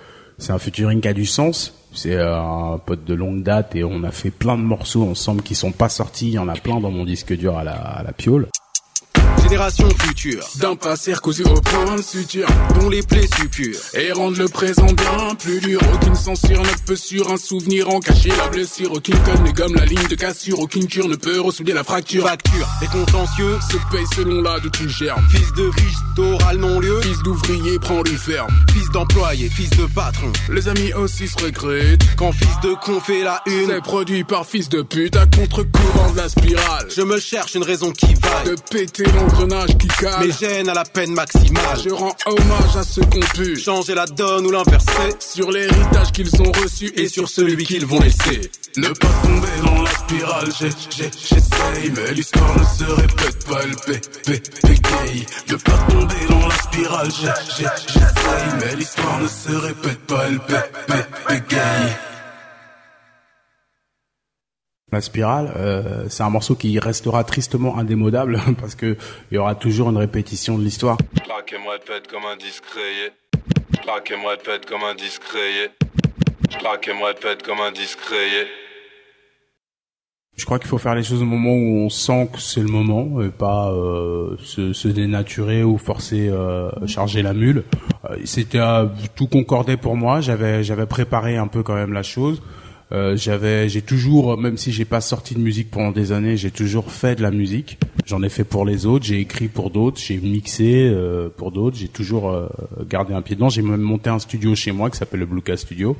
c'est 0.41 0.53
un 0.53 0.59
futuring 0.59 1.01
qui 1.01 1.09
a 1.09 1.13
du 1.13 1.27
sens. 1.27 1.75
C'est 1.93 2.15
euh, 2.15 2.41
un 2.41 2.79
pote 2.79 3.05
de 3.05 3.15
longue 3.15 3.43
date 3.43 3.77
et 3.77 3.85
on 3.85 4.03
a 4.05 4.11
fait 4.11 4.31
plein 4.31 4.57
de 4.57 4.63
morceaux 4.63 5.09
ensemble 5.09 5.43
qui 5.43 5.55
sont 5.55 5.73
pas 5.73 5.89
sortis. 5.89 6.29
Il 6.29 6.35
y 6.35 6.39
en 6.39 6.49
a 6.49 6.55
plein 6.55 6.81
dans 6.81 6.91
mon 6.91 7.05
disque 7.05 7.37
dur 7.37 7.57
à 7.59 7.65
la, 7.65 7.75
à 7.75 8.03
la 8.03 8.13
piole. 8.13 8.49
Génération 9.43 9.89
future, 10.01 10.47
D'un 10.57 10.77
passé 10.77 11.13
causé 11.21 11.45
au 11.45 11.61
point 11.61 11.97
de 11.97 12.03
suture 12.03 12.47
dont 12.79 12.89
les 12.89 13.03
plaies 13.03 13.29
suppurent. 13.37 13.81
Et 13.95 14.13
rendre 14.13 14.39
le 14.39 14.49
présent 14.49 14.87
bien 14.87 15.35
plus 15.39 15.61
dur. 15.61 15.81
Aucune 15.95 16.15
censure 16.15 16.63
ne 16.63 16.87
peut 16.87 16.97
sur 16.97 17.31
un 17.33 17.37
souvenir 17.37 17.89
en 17.89 18.01
cacher 18.01 18.31
la 18.37 18.49
blessure. 18.49 18.93
Aucune 18.93 19.19
conne 19.23 19.43
ne 19.45 19.51
gomme 19.51 19.75
la 19.75 19.85
ligne 19.85 20.07
de 20.09 20.15
cassure. 20.15 20.61
Aucune 20.61 20.87
cure 20.87 21.09
ne 21.09 21.17
peut 21.17 21.41
ressouder 21.41 21.73
la 21.73 21.85
fracture. 21.85 22.23
Fracture, 22.27 22.69
les 22.81 22.87
contentieux, 22.89 23.59
Se 23.71 23.77
paye 23.91 24.07
selon 24.15 24.43
la 24.43 24.61
de 24.61 24.69
tout 24.69 24.89
germe 24.89 25.21
fils 25.31 25.53
de 25.55 25.63
riche, 25.69 25.97
d'oral 26.17 26.59
non-lieu, 26.59 27.01
Fils 27.01 27.23
d'ouvrier 27.23 27.79
prend 27.79 28.03
lui 28.03 28.17
ferme 28.17 28.51
fils 28.73 28.91
d'employé, 28.91 29.49
fils 29.49 29.71
de 29.71 29.87
patron. 29.87 30.33
Les 30.53 30.69
amis 30.69 30.93
aussi 30.95 31.29
se 31.29 31.43
regrettent 31.45 32.03
Quand 32.17 32.33
fils 32.33 32.61
de 32.63 32.75
con 32.75 33.01
fait 33.01 33.23
la 33.23 33.43
une, 33.47 33.67
C'est 33.69 33.81
produit 33.81 34.25
par 34.25 34.47
fils 34.47 34.69
de 34.69 34.83
pute 34.83 35.17
à 35.17 35.27
contre-courant 35.27 36.13
de 36.13 36.17
la 36.17 36.29
spirale. 36.29 36.89
Je 36.95 37.03
me 37.03 37.19
cherche 37.19 37.55
une 37.55 37.63
raison 37.63 37.91
qui 37.91 38.15
vaille. 38.15 38.45
De 38.47 38.57
péter 38.71 39.05
qui 39.79 39.89
cale 39.89 40.27
Mes 40.27 40.33
gènes 40.33 40.69
à 40.69 40.75
la 40.75 40.85
peine 40.85 41.13
maximale. 41.13 41.79
Je 41.85 41.91
rends 41.91 42.15
hommage 42.27 42.77
à 42.77 42.83
ceux 42.83 43.03
qu'on 43.03 43.21
pu 43.21 43.59
Changer 43.59 43.95
la 43.95 44.07
donne 44.07 44.47
ou 44.47 44.51
l'inverser, 44.51 45.15
Sur 45.19 45.51
l'héritage 45.51 46.13
qu'ils 46.13 46.41
ont 46.41 46.53
reçu 46.53 46.93
et 46.97 47.09
sur 47.09 47.29
celui 47.29 47.65
qu'ils 47.65 47.87
vont 47.87 48.01
laisser. 48.01 48.51
Ne 48.77 48.89
pas 48.89 49.09
tomber 49.23 49.49
dans 49.65 49.83
la 49.83 49.91
spirale, 49.91 50.49
j'essaye, 50.61 51.93
mais 51.95 52.13
l'histoire 52.15 52.59
ne 52.59 52.65
se 52.65 52.93
répète 52.93 53.45
pas, 53.47 53.61
paie, 53.87 54.01
paye. 54.27 55.27
Ne 55.49 55.57
pas 55.57 55.79
tomber 55.89 56.27
dans 56.29 56.47
la 56.47 56.55
spirale, 56.55 57.11
j'essaye, 57.11 58.61
mais 58.61 58.77
l'histoire 58.77 59.21
ne 59.21 59.27
se 59.27 59.53
répète 59.57 60.01
pas, 60.07 60.27
paie, 60.47 61.41
paye. 61.49 62.10
La 64.93 65.01
spirale, 65.01 65.53
euh, 65.57 66.07
c'est 66.09 66.25
un 66.25 66.31
morceau 66.31 66.57
qui 66.57 66.79
restera 66.81 67.23
tristement 67.23 67.79
indémodable 67.79 68.41
parce 68.61 68.75
que 68.75 68.97
il 69.31 69.37
y 69.37 69.39
aura 69.39 69.55
toujours 69.55 69.91
une 69.91 69.97
répétition 69.97 70.59
de 70.59 70.65
l'histoire. 70.65 70.97
Craque 71.25 71.53
et 71.53 71.59
me 71.65 71.71
répète 71.71 72.09
comme 72.09 72.25
un 72.25 72.37
discret. 72.37 73.13
Craque 73.83 74.11
et 74.11 74.17
me 74.17 74.29
répète 74.29 74.67
comme 74.67 74.83
un 74.83 74.95
discret. 74.95 75.71
Craque 76.59 76.89
et 76.89 76.95
me 76.95 77.05
répète 77.05 77.43
comme 77.45 77.61
un 77.61 77.71
discret. 77.71 78.49
Je 80.37 80.45
crois 80.47 80.59
qu'il 80.59 80.69
faut 80.69 80.79
faire 80.79 80.95
les 80.95 81.03
choses 81.03 81.21
au 81.23 81.27
moment 81.27 81.53
où 81.53 81.85
on 81.85 81.91
sent 81.91 82.31
que 82.33 82.41
c'est 82.41 82.63
le 82.63 82.69
moment, 82.69 83.21
et 83.21 83.29
pas 83.29 83.71
euh, 83.73 84.37
se, 84.43 84.73
se 84.73 84.89
dénaturer 84.89 85.63
ou 85.63 85.77
forcer 85.77 86.31
euh, 86.31 86.71
charger 86.87 87.21
la 87.21 87.35
mule. 87.35 87.65
Euh, 88.07 88.17
C'était 88.25 88.59
euh, 88.59 88.87
tout 89.15 89.27
concordait 89.27 89.77
pour 89.77 89.97
moi. 89.97 90.23
J'avais 90.23 90.65
j'avais 90.65 90.87
préparé 90.87 91.37
un 91.37 91.47
peu 91.47 91.63
quand 91.63 91.75
même 91.75 91.93
la 91.93 92.03
chose. 92.03 92.43
Euh, 92.93 93.17
j'avais 93.17 93.69
j'ai 93.69 93.83
toujours 93.83 94.37
même 94.37 94.57
si 94.57 94.73
j'ai 94.73 94.85
pas 94.85 95.01
sorti 95.01 95.35
de 95.35 95.41
musique 95.41 95.71
pendant 95.71 95.93
des 95.93 96.11
années, 96.11 96.37
j'ai 96.37 96.51
toujours 96.51 96.91
fait 96.91 97.15
de 97.17 97.23
la 97.23 97.31
musique. 97.31 97.79
J'en 98.07 98.23
ai 98.23 98.29
fait 98.29 98.45
pour 98.45 98.65
les 98.65 98.87
autres, 98.87 99.05
j'ai 99.05 99.21
écrit 99.21 99.49
pour 99.49 99.71
d'autres, 99.71 100.01
j'ai 100.01 100.19
mixé 100.19 100.89
euh, 100.91 101.29
pour 101.35 101.53
d'autres. 101.53 101.77
J'ai 101.77 101.89
toujours 101.89 102.31
euh, 102.31 102.49
gardé 102.89 103.15
un 103.15 103.23
pied 103.23 103.37
dedans. 103.37 103.49
J'ai 103.49 103.63
même 103.63 103.81
monté 103.81 104.11
un 104.11 104.19
studio 104.19 104.55
chez 104.55 104.73
moi 104.73 104.91
qui 104.91 104.97
s'appelle 104.99 105.21
le 105.21 105.27
Blueca 105.27 105.57
Studio. 105.57 105.97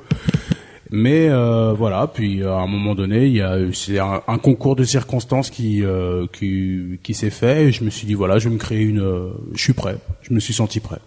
Mais 0.93 1.29
euh, 1.29 1.73
voilà, 1.73 2.09
puis 2.09 2.43
à 2.43 2.55
un 2.55 2.67
moment 2.67 2.97
donné, 2.97 3.27
il 3.27 3.33
y 3.33 3.41
a 3.41 3.57
c'est 3.73 4.01
un, 4.01 4.39
concours 4.39 4.75
de 4.75 4.83
circonstances 4.83 5.49
qui 5.49 5.85
euh, 5.85 6.27
qui, 6.33 6.99
qui 7.05 7.15
s'est 7.15 7.31
fait. 7.31 7.67
Et 7.67 7.73
je 7.73 7.85
me 7.85 7.91
suis 7.91 8.07
dit 8.09 8.15
voilà, 8.15 8.39
je 8.39 8.49
vais 8.49 8.55
me 8.55 8.59
créer 8.59 8.83
une. 8.83 9.01
euh, 9.01 9.31
je 9.55 9.63
suis 9.63 9.73
prêt. 9.73 9.97
Je 10.23 10.35
me 10.35 10.41
suis 10.41 10.53
senti 10.55 10.81
prêt. 10.81 10.99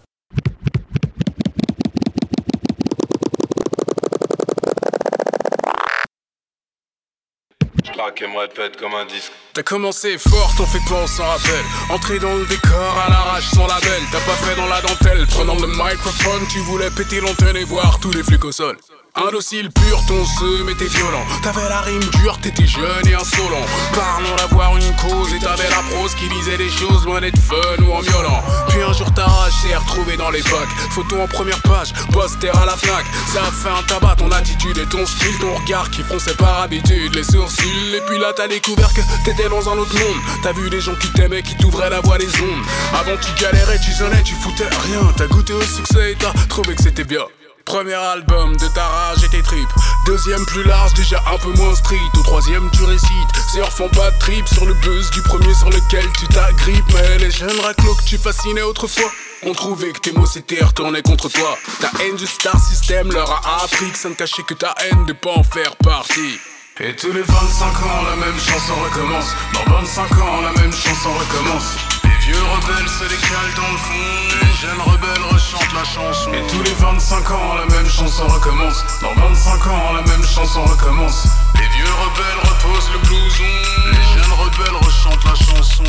Comme 8.79 8.95
un 8.95 9.05
disque. 9.05 9.31
T'as 9.53 9.63
commencé 9.63 10.17
fort, 10.17 10.51
t'en 10.57 10.65
fais 10.65 10.79
pas, 10.89 11.01
on 11.03 11.07
s'en 11.07 11.23
rappelle. 11.23 11.63
Entré 11.89 12.19
dans 12.19 12.33
le 12.35 12.45
décor 12.45 12.97
à 13.05 13.09
l'arrache 13.09 13.45
sans 13.45 13.65
label. 13.65 14.01
T'as 14.11 14.19
pas 14.19 14.35
fait 14.35 14.55
dans 14.55 14.67
la 14.67 14.81
dentelle, 14.81 15.25
prenant 15.27 15.55
le 15.55 15.67
microphone. 15.67 16.45
Tu 16.51 16.59
voulais 16.59 16.89
péter 16.91 17.21
l'antenne 17.21 17.55
et 17.55 17.63
voir 17.63 17.99
tous 17.99 18.11
les 18.11 18.23
flics 18.23 18.43
au 18.43 18.51
sol. 18.51 18.77
Indocile 19.15 19.69
pur, 19.69 20.03
ton 20.07 20.25
seum 20.25 20.67
était 20.69 20.87
violent. 20.87 21.23
T'avais 21.43 21.69
la 21.69 21.81
rime 21.81 22.03
dure, 22.19 22.35
t'étais 22.39 22.65
jeune 22.65 23.07
et 23.07 23.13
insolent. 23.13 23.65
Parlons 23.93 24.35
d'avoir 24.37 24.75
une 24.75 24.95
cause 24.95 25.31
et 25.35 25.39
t'avais 25.39 25.69
la 25.69 25.83
prose 25.91 26.15
qui 26.15 26.27
disait 26.29 26.57
des 26.57 26.69
choses 26.69 27.05
loin 27.05 27.21
d'être 27.21 27.37
fun 27.37 27.83
ou 27.83 27.93
en 27.93 27.99
violent. 27.99 28.43
Puis 28.69 28.81
un 28.81 28.91
jour 28.91 29.13
ta 29.13 29.25
rage 29.25 29.53
s'est 29.61 30.17
dans 30.17 30.31
les 30.31 30.41
bacs. 30.41 30.73
Photo 30.89 31.21
en 31.21 31.27
première 31.27 31.61
page, 31.61 31.93
poster 32.11 32.49
à 32.49 32.65
la 32.65 32.75
Fnac. 32.75 33.05
Ça 33.31 33.43
a 33.43 33.51
fait 33.51 33.69
un 33.69 33.83
tabac, 33.83 34.15
ton 34.15 34.31
attitude 34.31 34.79
et 34.79 34.87
ton 34.87 35.05
style, 35.05 35.37
ton 35.39 35.53
regard 35.53 35.91
qui 35.91 36.01
fronçait 36.01 36.35
par 36.35 36.61
habitude 36.61 37.13
les 37.13 37.23
sourcils. 37.23 37.95
Et 37.95 38.01
puis 38.07 38.17
là 38.17 38.33
t'as 38.35 38.47
découvert 38.47 38.91
que 38.95 39.01
t'étais 39.25 39.47
dans 39.47 39.69
un 39.69 39.77
autre 39.77 39.93
monde. 39.93 40.21
T'as 40.41 40.53
vu 40.53 40.71
des 40.71 40.81
gens 40.81 40.95
qui 40.95 41.09
t'aimaient, 41.09 41.43
qui 41.43 41.55
t'ouvraient 41.55 41.91
la 41.91 42.01
voie 42.01 42.17
des 42.17 42.33
ondes. 42.41 42.65
Avant 42.99 43.17
tu 43.17 43.31
galérais, 43.39 43.79
tu 43.79 43.91
sonnais, 43.91 44.23
tu 44.23 44.33
foutais 44.33 44.69
rien. 44.87 45.13
T'as 45.15 45.27
goûté 45.27 45.53
au 45.53 45.61
succès 45.61 46.13
et 46.13 46.15
t'as 46.15 46.33
trouvé 46.47 46.73
que 46.73 46.81
c'était 46.81 47.03
bien. 47.03 47.25
Premier 47.65 47.93
album 47.93 48.55
de 48.57 48.67
ta 48.67 48.85
rage 48.85 49.23
et 49.23 49.29
tes 49.29 49.41
tripes. 49.41 49.69
Deuxième 50.05 50.45
plus 50.45 50.63
large, 50.63 50.93
déjà 50.93 51.23
un 51.33 51.37
peu 51.37 51.51
moins 51.57 51.73
street. 51.75 51.97
Au 52.19 52.23
troisième, 52.23 52.69
tu 52.71 52.83
récites. 52.83 53.09
Ces 53.51 53.61
font 53.71 53.89
pas 53.89 54.11
de 54.11 54.19
trip 54.19 54.47
sur 54.47 54.65
le 54.65 54.73
buzz 54.75 55.09
du 55.11 55.21
premier 55.21 55.53
sur 55.53 55.69
lequel 55.69 56.05
tu 56.19 56.27
t'agrippes. 56.27 56.93
Mais 56.93 57.17
les 57.19 57.31
jeunes 57.31 57.59
raclos 57.61 57.95
que 57.95 58.03
tu 58.03 58.17
fascinais 58.17 58.61
autrefois 58.61 59.09
ont 59.43 59.53
trouvé 59.53 59.91
que 59.93 59.99
tes 59.99 60.11
mots 60.11 60.25
s'étaient 60.25 60.63
retournés 60.63 61.01
contre 61.01 61.29
toi. 61.29 61.57
Ta 61.79 61.91
haine 62.03 62.15
du 62.15 62.27
star 62.27 62.59
system 62.59 63.11
leur 63.11 63.31
a 63.31 63.63
appris 63.63 63.89
que 63.91 63.97
ça 63.97 64.09
ne 64.09 64.15
cachait 64.15 64.43
que 64.43 64.53
ta 64.53 64.75
haine 64.83 65.05
de 65.05 65.13
pas 65.13 65.31
en 65.31 65.43
faire 65.43 65.75
partie. 65.77 66.39
Et 66.79 66.95
tous 66.95 67.11
les 67.11 67.21
25 67.21 67.65
ans, 67.65 68.03
la 68.09 68.15
même 68.15 68.39
chanson 68.39 68.73
recommence. 68.83 69.27
Dans 69.53 69.73
25 69.73 70.11
ans, 70.19 70.41
la 70.41 70.51
même 70.61 70.73
chanson 70.73 71.13
recommence. 71.13 71.92
Les 72.25 72.31
vieux 72.31 72.41
rebelles 72.41 72.87
se 72.87 73.03
décalent 73.03 73.55
dans 73.57 73.71
le 73.71 73.77
fond. 73.77 74.37
Les 74.41 74.53
jeunes 74.53 74.79
rebelles 74.79 75.23
rechantent 75.29 75.73
la 75.73 75.83
chanson. 75.83 76.31
Et 76.31 76.47
tous 76.47 76.63
les 76.63 76.71
25 76.71 77.31
ans, 77.31 77.55
la 77.55 77.65
même 77.65 77.85
chanson 77.85 78.23
recommence. 78.27 78.81
Dans 79.01 79.13
25 79.13 79.67
ans, 79.67 79.93
la 79.93 80.01
même 80.03 80.23
chanson 80.23 80.63
recommence. 80.63 81.27
Les 81.55 81.67
vieux 81.67 81.83
rebelles 81.83 82.49
reposent 82.49 82.91
le 82.93 82.99
blouson. 82.99 83.43
Les 83.91 84.21
jeunes 84.21 84.33
rebelles 84.39 84.77
rechantent 84.85 85.25
la 85.25 85.35
chanson. 85.35 85.83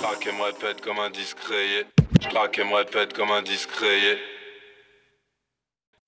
Craque 0.00 0.26
et 0.28 0.32
me 0.32 0.44
répète 0.44 0.84
comme 0.84 0.98
un 1.00 1.10
discret. 1.10 1.86
Craque 2.30 2.58
et 2.60 2.64
me 2.64 2.76
répète 2.76 3.12
comme 3.14 3.32
un 3.32 3.42
discret. 3.42 4.18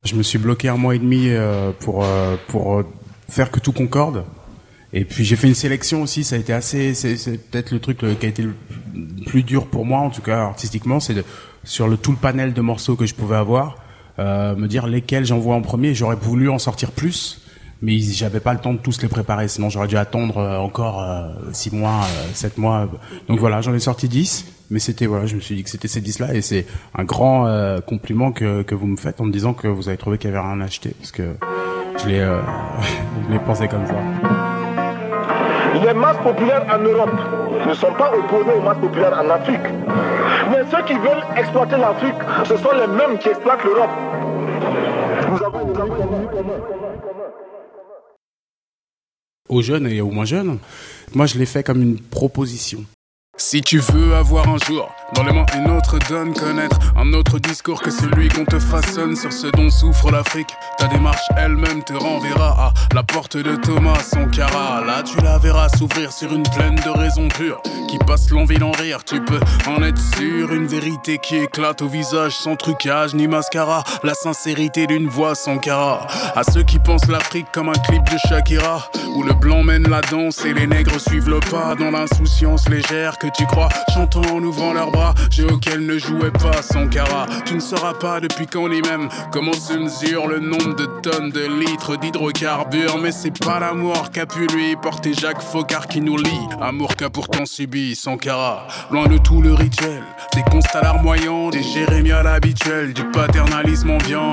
Je 0.05 0.15
me 0.15 0.23
suis 0.23 0.39
bloqué 0.39 0.69
un 0.69 0.77
mois 0.77 0.95
et 0.95 1.01
demi 1.01 1.31
euh, 1.31 1.73
pour 1.81 2.05
euh, 2.05 2.37
pour 2.47 2.79
euh, 2.79 2.87
faire 3.29 3.51
que 3.51 3.59
tout 3.59 3.73
concorde. 3.73 4.25
Et 4.97 5.05
puis 5.05 5.25
j'ai 5.25 5.35
fait 5.37 5.49
une 5.49 5.55
sélection 5.57 6.03
aussi. 6.03 6.23
Ça 6.25 6.37
a 6.37 6.39
été 6.39 6.53
assez. 6.53 6.95
C'est 6.95 7.37
peut-être 7.51 7.73
le 7.73 7.81
truc 7.81 8.03
euh, 8.05 8.15
qui 8.15 8.27
a 8.27 8.29
été 8.29 8.43
le 8.43 8.55
plus 9.27 9.43
dur 9.43 9.67
pour 9.67 9.85
moi, 9.85 9.99
en 9.99 10.11
tout 10.11 10.23
cas 10.23 10.39
artistiquement, 10.45 11.01
c'est 11.01 11.15
de- 11.15 11.25
sur 11.65 11.89
le 11.89 11.97
tout 11.97 12.13
le 12.13 12.17
panel 12.17 12.53
de 12.53 12.61
morceaux 12.61 12.95
que 12.95 13.05
je 13.07 13.15
pouvais 13.15 13.37
avoir, 13.37 13.77
euh, 14.21 14.55
me 14.55 14.69
dire 14.69 14.87
lesquels 14.87 15.25
j'envoie 15.27 15.57
en 15.57 15.63
premier. 15.63 15.95
J'aurais 15.95 16.15
voulu 16.17 16.49
en 16.49 16.59
sortir 16.61 16.93
plus, 16.93 17.41
mais 17.83 17.99
j'avais 17.99 18.39
pas 18.39 18.53
le 18.53 18.61
temps 18.61 18.73
de 18.73 18.79
tous 18.79 19.03
les 19.03 19.09
préparer. 19.09 19.49
Sinon 19.49 19.69
j'aurais 19.69 19.89
dû 19.89 19.97
attendre 19.97 20.39
euh, 20.39 20.59
encore 20.59 21.03
euh, 21.03 21.29
six 21.53 21.75
mois, 21.75 22.03
euh, 22.05 22.29
sept 22.33 22.57
mois. 22.59 22.89
Donc 23.29 23.41
voilà, 23.41 23.61
j'en 23.63 23.75
ai 23.75 23.81
sorti 23.81 24.09
10 24.09 24.47
mais 24.71 24.79
c'était 24.79 25.05
voilà, 25.07 25.27
je 25.27 25.35
me 25.37 25.41
suis 25.41 25.55
dit 25.57 25.63
que 25.63 25.69
c'était 25.71 25.89
ces 25.89 26.01
10 26.01 26.21
là 26.21 26.35
et 26.35 26.41
c'est 26.41 26.65
un 26.95 27.05
grand 27.05 27.47
euh, 27.47 27.81
compliment 27.81 28.33
que, 28.33 28.63
que 28.63 28.75
vous 28.75 28.87
me 28.87 28.97
faites 28.97 29.21
en 29.21 29.25
me 29.25 29.31
disant 29.33 29.53
que 29.53 29.69
vous 29.69 29.89
avez 29.89 29.99
trouvé 29.99 30.17
qu'il 30.17 30.31
y 30.31 30.33
avait 30.33 30.41
rien 30.47 30.59
à 30.63 30.65
acheter 30.65 30.95
parce 30.99 31.13
que 31.13 31.35
je 32.03 32.09
l'ai 32.09 32.21
euh, 32.21 32.41
je 33.29 33.33
l'ai 33.33 33.39
pensé 33.41 33.69
comme 33.69 33.87
ça. 33.87 34.54
Les 35.83 35.95
masses 35.95 36.19
populaires 36.19 36.67
en 36.73 36.79
Europe 36.79 37.11
ne 37.67 37.75
sont 37.75 37.93
pas 37.95 38.13
opposées 38.17 38.53
aux 38.57 38.63
masses 38.63 38.79
populaires 38.79 39.19
en 39.19 39.29
Afrique. 39.31 39.67
Mais 40.51 40.63
ceux 40.71 40.85
qui 40.85 40.95
veulent 40.95 41.25
exploiter 41.37 41.77
l'Afrique, 41.77 42.15
ce 42.45 42.57
sont 42.57 42.73
les 42.73 42.87
mêmes 42.87 43.19
qui 43.19 43.29
exploitent 43.29 43.65
l'Europe. 43.65 43.91
Nous 45.31 45.43
avons 45.43 45.61
une 45.63 45.75
aux 49.49 49.63
jeunes 49.63 49.87
et 49.87 50.01
aux 50.01 50.11
moins 50.11 50.25
jeunes. 50.25 50.59
Moi, 51.15 51.27
je 51.27 51.39
l'ai 51.39 51.47
fait 51.47 51.63
comme 51.63 51.83
une 51.83 52.01
proposition. 52.01 52.85
Si 53.37 53.61
tu 53.63 53.79
veux 53.79 54.15
avoir 54.15 54.49
un 54.49 54.59
jour 54.59 54.91
dans 55.15 55.23
les 55.23 55.33
mains 55.33 55.47
une 55.57 55.71
autre 55.71 55.99
donne 56.09 56.33
connaître 56.33 56.79
un 56.97 57.13
autre 57.13 57.39
discours 57.39 57.81
que 57.81 57.91
celui 57.91 58.29
qu'on 58.29 58.45
te 58.45 58.59
façonne 58.59 59.17
sur 59.17 59.33
ce 59.33 59.47
dont 59.49 59.71
souffre 59.71 60.11
l'Afrique, 60.11 60.55
ta 60.79 60.87
démarche 60.87 61.27
elle-même 61.37 61.83
te 61.83 61.93
renverra 61.93 62.69
à 62.69 62.73
la 62.95 63.03
porte 63.03 63.37
de 63.37 63.57
Thomas 63.57 64.01
Sankara. 64.01 64.83
Là, 64.85 65.03
tu 65.03 65.21
la 65.23 65.39
verras 65.39 65.69
s'ouvrir 65.69 66.13
sur 66.13 66.33
une 66.33 66.43
plaine 66.43 66.77
de 66.77 66.91
raisons 66.91 67.29
pures 67.29 67.61
qui 67.89 67.99
passe 67.99 68.31
l'envie 68.31 68.59
d'en 68.59 68.73
rire. 68.73 69.05
Tu 69.05 69.21
peux 69.21 69.41
en 69.69 69.83
être 69.83 70.01
sûr, 70.17 70.53
une 70.53 70.67
vérité 70.67 71.19
qui 71.19 71.37
éclate 71.37 71.83
au 71.83 71.89
visage 71.89 72.33
sans 72.33 72.57
trucage 72.57 73.15
ni 73.15 73.29
mascara. 73.29 73.85
La 74.03 74.15
sincérité 74.15 74.87
d'une 74.87 75.09
voix 75.09 75.35
Sankara. 75.35 76.07
À 76.35 76.43
ceux 76.45 76.63
qui 76.63 76.79
pensent 76.79 77.09
l'Afrique 77.09 77.47
comme 77.53 77.69
un 77.69 77.81
clip 77.87 78.03
de 78.05 78.19
Shakira, 78.29 78.91
où 79.15 79.23
le 79.23 79.35
blanc 79.35 79.63
mène 79.63 79.89
la 79.89 80.01
danse 80.01 80.45
et 80.45 80.55
les 80.55 80.67
nègres 80.67 81.01
suivent 81.01 81.29
le 81.29 81.41
pas 81.41 81.75
dans 81.75 81.91
l'insouciance 81.91 82.69
légère 82.69 83.19
que 83.19 83.27
tu 83.37 83.47
crois, 83.47 83.69
chantant 83.93 84.23
en 84.35 84.43
ouvrant 84.43 84.73
leurs 84.73 84.91
bras, 84.91 85.04
jeu 85.31 85.47
auquel 85.53 85.85
ne 85.85 85.99
jouait 85.99 86.31
pas 86.31 86.63
Sankara. 86.63 87.27
Tu 87.45 87.55
ne 87.55 87.61
sauras 87.61 87.95
pas 87.95 88.21
depuis 88.21 88.47
quand 88.47 88.69
ni 88.69 88.81
même 88.83 89.09
comment 89.33 89.53
se 89.53 89.75
mesure 89.75 90.27
le 90.29 90.39
nombre 90.39 90.75
de 90.77 90.87
tonnes 91.03 91.31
de 91.31 91.47
litres 91.47 91.97
d'hydrocarbures, 91.97 92.99
mais 92.99 93.13
c'est 93.13 93.39
pas 93.45 93.61
l'amour 93.61 94.11
qu'a 94.13 94.27
pu 94.27 94.47
lui 94.47 94.77
porter 94.77 95.13
Jacques 95.15 95.43
Faucard 95.43 95.87
qui 95.87 96.01
nous 96.01 96.17
lie. 96.17 96.49
Amour 96.61 96.97
qu'a 96.97 97.11
pourtant 97.11 97.47
subi 97.47 97.95
Sankara, 97.95 98.67
loin 98.91 99.07
de 99.07 99.19
tout 99.19 99.43
le 99.43 99.53
rituel, 99.53 100.03
des 100.35 100.43
constats 100.43 100.83
larmoyants, 100.83 101.51
des 101.51 101.63
jérémiades 101.63 102.27
habituels, 102.27 102.95
du 102.95 103.05
paternalisme 103.11 103.91
ambiant. 103.91 104.25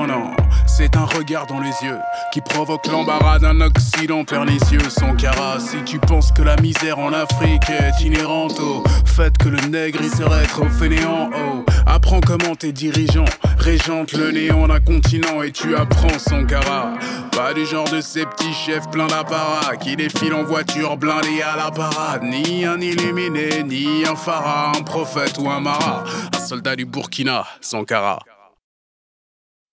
C'est 0.74 0.96
un 0.96 1.04
regard 1.04 1.46
dans 1.46 1.60
les 1.60 1.74
yeux 1.84 1.98
qui 2.32 2.40
provoque 2.40 2.86
l'embarras 2.86 3.38
d'un 3.38 3.60
Occident 3.60 4.24
pernicieux. 4.24 4.80
Sankara, 4.88 5.60
si 5.60 5.82
tu 5.84 5.98
penses 5.98 6.32
que 6.32 6.40
la 6.40 6.56
misère 6.56 6.98
en 6.98 7.12
Afrique 7.12 7.68
est 7.68 8.02
inhérente 8.02 8.58
au 8.58 8.82
fait 9.04 9.36
que 9.36 9.50
le 9.50 9.60
nègre 9.68 9.98
il 10.02 10.10
serait 10.10 10.46
trop 10.46 10.68
fainéant, 10.70 11.28
oh, 11.34 11.62
apprends 11.84 12.20
comment 12.20 12.54
tes 12.54 12.72
dirigeants 12.72 13.26
régentent 13.58 14.14
le 14.14 14.30
néant 14.30 14.66
d'un 14.66 14.80
continent 14.80 15.42
et 15.42 15.52
tu 15.52 15.76
apprends 15.76 16.18
Sankara. 16.18 16.94
Pas 17.32 17.52
du 17.52 17.66
genre 17.66 17.88
de 17.90 18.00
ces 18.00 18.24
petits 18.24 18.54
chefs 18.54 18.90
pleins 18.90 19.08
d'apparat 19.08 19.76
qui 19.76 19.94
défilent 19.94 20.34
en 20.34 20.44
voiture 20.44 20.96
blindée 20.96 21.42
à 21.42 21.54
la 21.54 21.70
parade. 21.70 22.22
Ni 22.22 22.64
un 22.64 22.80
illuminé, 22.80 23.62
ni 23.62 24.06
un 24.06 24.16
pharaon, 24.16 24.72
un 24.78 24.82
prophète 24.82 25.36
ou 25.38 25.50
un 25.50 25.60
marat. 25.60 26.04
Un 26.34 26.40
soldat 26.40 26.76
du 26.76 26.86
Burkina, 26.86 27.44
Sankara. 27.60 28.20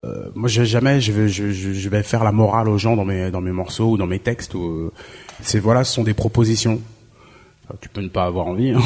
Euh, 0.04 0.30
moi, 0.34 0.48
je, 0.48 0.62
jamais 0.62 1.00
je 1.00 1.10
vais, 1.12 1.28
je, 1.28 1.50
je, 1.50 1.88
vais 1.88 2.02
faire 2.04 2.22
la 2.22 2.30
morale 2.30 2.68
aux 2.68 2.78
gens 2.78 2.94
dans 2.94 3.04
mes, 3.04 3.30
dans 3.32 3.40
mes 3.40 3.50
morceaux 3.50 3.90
ou 3.92 3.96
dans 3.96 4.06
mes 4.06 4.20
textes. 4.20 4.54
Ou, 4.54 4.62
euh, 4.64 4.92
c'est 5.42 5.58
voilà, 5.58 5.82
ce 5.82 5.92
sont 5.92 6.04
des 6.04 6.14
propositions. 6.14 6.80
Tu 7.80 7.88
peux 7.88 8.00
ne 8.00 8.08
pas 8.08 8.24
avoir 8.24 8.46
envie. 8.46 8.70
hein. 8.70 8.80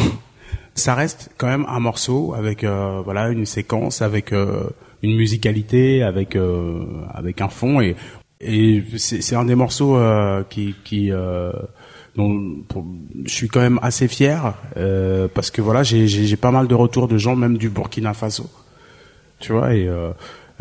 Ça 0.75 0.95
reste 0.95 1.31
quand 1.37 1.47
même 1.49 1.67
un 1.69 1.81
morceau 1.81 2.33
avec 2.35 2.65
euh, 2.65 3.03
voilà 3.05 3.29
une 3.29 3.45
séquence, 3.45 4.01
avec 4.01 4.33
euh, 4.33 4.65
une 5.03 5.15
musicalité, 5.17 6.03
avec 6.03 6.35
euh, 6.35 6.83
avec 7.13 7.41
un 7.43 7.49
fond 7.49 7.81
et 7.81 7.95
et 8.41 8.83
c'est, 8.97 9.37
un 9.37 9.45
des 9.45 9.55
morceaux 9.55 9.97
euh, 9.97 10.43
qui 10.49 10.75
qui 10.83 11.11
dont 12.17 12.57
pour- 12.69 12.85
je 13.25 13.31
suis 13.33 13.49
quand 13.49 13.61
même 13.61 13.79
assez 13.83 14.09
fier 14.09 14.55
euh, 14.79 15.29
parce 15.33 15.51
que 15.53 15.61
voilà 15.63 15.83
j'ai 15.85 16.37
pas 16.37 16.51
mal 16.51 16.67
de 16.67 16.75
retours 16.75 17.07
de 17.07 17.19
gens 17.19 17.37
même 17.37 17.57
du 17.57 17.69
Burkina 17.69 18.15
Faso 18.15 18.51
tu 19.39 19.53
vois 19.53 19.75
et, 19.75 19.87
euh, 19.87 20.11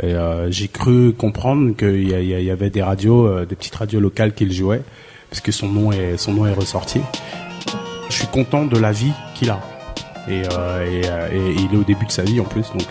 et, 0.02 0.14
euh, 0.14 0.50
j'ai 0.52 0.68
cru 0.68 1.14
comprendre 1.14 1.76
qu'il 1.76 2.10
y, 2.10 2.44
y 2.44 2.52
avait 2.52 2.70
des 2.70 2.82
radios 2.82 3.28
euh, 3.28 3.46
des 3.46 3.56
petites 3.56 3.76
radios 3.76 4.00
locales 4.00 4.34
qu'il 4.34 4.52
jouait 4.52 4.82
parce 5.30 5.42
que 5.42 5.52
son 5.52 5.68
nom 5.68 5.92
est 5.92 6.18
son 6.18 6.34
nom 6.34 6.46
est 6.46 6.54
ressorti. 6.54 7.02
Je 8.10 8.16
suis 8.16 8.28
content 8.28 8.66
de 8.66 8.78
la 8.78 8.92
vie 8.92 9.14
qu'il 9.36 9.50
a. 9.50 9.60
Et, 10.28 10.44
euh, 10.54 10.86
et, 10.86 11.36
et 11.36 11.56
il 11.58 11.74
est 11.74 11.78
au 11.78 11.84
début 11.84 12.06
de 12.06 12.12
sa 12.12 12.24
vie 12.24 12.40
en 12.40 12.44
plus 12.44 12.70
donc 12.72 12.88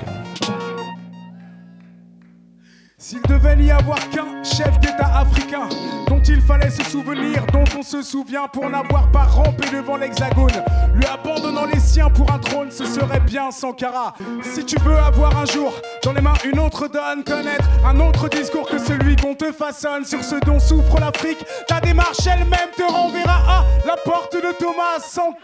S'il 3.02 3.22
devait 3.22 3.56
n'y 3.56 3.70
avoir 3.70 3.98
qu'un 4.10 4.44
chef 4.44 4.78
d'État 4.78 5.10
africain 5.16 5.70
dont 6.06 6.20
il 6.20 6.42
fallait 6.42 6.68
se 6.68 6.84
souvenir, 6.84 7.46
dont 7.50 7.64
on 7.78 7.82
se 7.82 8.02
souvient 8.02 8.46
pour 8.46 8.68
n'avoir 8.68 9.10
pas 9.10 9.22
rampé 9.22 9.70
devant 9.72 9.96
l'hexagone, 9.96 10.62
lui 10.94 11.06
abandonnant 11.06 11.64
les 11.64 11.80
siens 11.80 12.10
pour 12.10 12.30
un 12.30 12.38
trône, 12.38 12.70
ce 12.70 12.84
serait 12.84 13.20
bien 13.20 13.50
Sankara. 13.50 14.12
Si 14.42 14.66
tu 14.66 14.76
veux 14.80 14.98
avoir 14.98 15.34
un 15.38 15.46
jour 15.46 15.72
dans 16.04 16.12
les 16.12 16.20
mains 16.20 16.34
une 16.44 16.58
autre 16.58 16.88
donne, 16.88 17.24
connaître 17.24 17.70
un 17.86 17.98
autre 18.00 18.28
discours 18.28 18.68
que 18.68 18.76
celui 18.76 19.16
qu'on 19.16 19.34
te 19.34 19.50
façonne 19.50 20.04
sur 20.04 20.22
ce 20.22 20.36
dont 20.44 20.60
souffre 20.60 21.00
l'Afrique, 21.00 21.42
ta 21.66 21.80
démarche 21.80 22.26
elle-même 22.26 22.68
te 22.76 22.82
renverra 22.82 23.40
à 23.48 23.64
la 23.86 23.96
porte 23.96 24.34
de 24.34 24.52
Thomas 24.58 25.00
Sankara. 25.00 25.38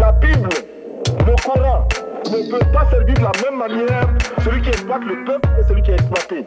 La 0.00 0.12
Bible, 0.12 0.48
le 1.26 1.34
Coran 1.44 1.86
ne 2.30 2.50
peut 2.50 2.72
pas 2.72 2.88
servir 2.90 3.14
de 3.14 3.22
la 3.22 3.32
même 3.42 3.58
manière 3.58 4.08
celui 4.44 4.62
qui 4.62 4.68
exploite 4.68 5.02
le 5.04 5.24
peuple 5.24 5.48
et 5.58 5.62
celui 5.66 5.82
qui 5.82 5.90
est 5.90 5.94
exploité. 5.94 6.44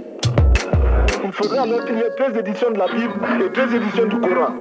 Il 1.24 1.32
faudrait 1.32 1.60
alors 1.60 1.84
qu'il 1.86 1.96
y 1.96 2.00
ait 2.00 2.16
deux 2.18 2.40
éditions 2.40 2.72
de 2.72 2.78
la 2.78 2.88
Bible 2.88 3.14
et 3.44 3.50
deux 3.50 3.76
éditions 3.76 4.06
du 4.06 4.20
Coran. 4.20 4.58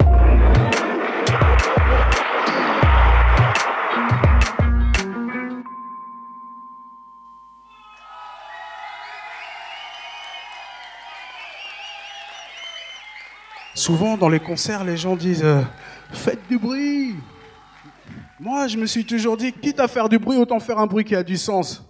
souvent 13.85 14.17
dans 14.17 14.31
les 14.31 14.41
concerts 14.41 14.83
les 14.83 14.97
gens 14.97 15.15
disent 15.15 15.45
euh, 15.45 15.61
faites 16.11 16.41
du 16.49 16.57
bruit 16.57 17.17
moi 18.41 18.67
je 18.67 18.77
me 18.77 18.87
suis 18.87 19.05
toujours 19.05 19.37
dit 19.37 19.53
quitte 19.53 19.81
à 19.81 19.89
faire 19.89 20.09
du 20.09 20.19
bruit 20.19 20.37
autant 20.37 20.61
faire 20.61 20.79
un 20.79 20.87
bruit 20.87 21.05
qui 21.05 21.15
a 21.15 21.23
du 21.23 21.37
sens. 21.37 21.85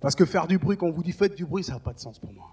Parce 0.00 0.14
que 0.14 0.24
faire 0.24 0.46
du 0.46 0.58
bruit 0.58 0.76
quand 0.76 0.86
on 0.86 0.92
vous 0.92 1.02
dit 1.02 1.12
faites 1.12 1.34
du 1.34 1.44
bruit 1.44 1.64
ça 1.64 1.74
n'a 1.74 1.80
pas 1.80 1.92
de 1.92 1.98
sens 1.98 2.18
pour 2.18 2.32
moi. 2.32 2.46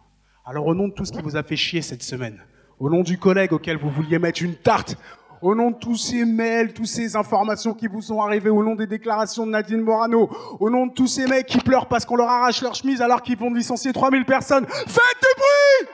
Alors 0.46 0.66
au 0.68 0.76
nom 0.76 0.88
de 0.88 0.94
tout 0.94 1.06
ce 1.06 1.12
qui 1.12 1.22
vous 1.22 1.36
a 1.36 1.44
fait 1.44 1.56
chier 1.56 1.82
cette 1.82 2.04
semaine 2.04 2.40
au 2.80 2.90
nom 2.90 3.04
du 3.04 3.18
collègue 3.18 3.54
auquel 3.54 3.78
vous 3.78 3.90
vouliez 3.90 4.20
mettre 4.20 4.44
une 4.44 4.56
tarte 4.56 4.98
au 5.42 5.56
nom 5.56 5.72
de 5.72 5.76
tous 5.76 5.98
ces 5.98 6.24
mails, 6.24 6.74
toutes 6.74 6.88
ces 6.88 7.18
informations 7.18 7.74
qui 7.74 7.88
vous 7.88 8.02
sont 8.02 8.22
arrivées, 8.22 8.50
au 8.50 8.64
nom 8.64 8.76
des 8.76 8.88
déclarations 8.88 9.46
de 9.46 9.52
Nadine 9.52 9.82
Morano, 9.82 10.30
au 10.60 10.70
nom 10.70 10.88
de 10.88 10.94
tous 10.94 11.08
ces 11.08 11.28
mecs 11.28 11.48
qui 11.48 11.58
pleurent 11.58 11.88
parce 11.88 12.06
qu'on 12.06 12.16
leur 12.16 12.30
arrache 12.30 12.62
leur 12.62 12.76
chemise 12.76 13.02
alors 13.02 13.22
qu'ils 13.22 13.38
vont 13.38 13.54
licencier 13.54 13.92
3000 13.92 14.24
personnes, 14.24 14.66
faites 14.66 15.20
du 15.22 15.28
bruit! 15.38 15.90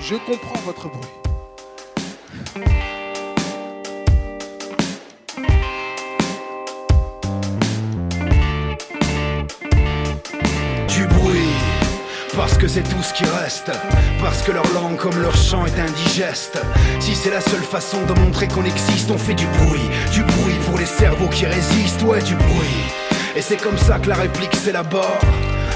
Je 0.00 0.16
comprends 0.16 0.60
votre 0.66 0.90
bruit. 0.90 1.21
Que 12.62 12.68
c'est 12.68 12.82
tout 12.82 13.02
ce 13.02 13.12
qui 13.12 13.24
reste. 13.24 13.72
Parce 14.20 14.40
que 14.42 14.52
leur 14.52 14.72
langue 14.72 14.96
comme 14.96 15.20
leur 15.20 15.34
chant 15.34 15.66
est 15.66 15.80
indigeste. 15.80 16.62
Si 17.00 17.16
c'est 17.16 17.30
la 17.30 17.40
seule 17.40 17.64
façon 17.64 17.98
de 18.06 18.12
montrer 18.20 18.46
qu'on 18.46 18.64
existe, 18.64 19.10
on 19.10 19.18
fait 19.18 19.34
du 19.34 19.46
bruit. 19.46 19.90
Du 20.12 20.22
bruit 20.22 20.54
pour 20.66 20.78
les 20.78 20.86
cerveaux 20.86 21.26
qui 21.26 21.44
résistent, 21.44 22.02
ouais, 22.02 22.22
du 22.22 22.36
bruit. 22.36 22.84
Et 23.34 23.42
c'est 23.42 23.60
comme 23.60 23.76
ça 23.78 23.98
que 23.98 24.08
la 24.08 24.14
réplique 24.14 24.54
s'élabore. 24.54 25.18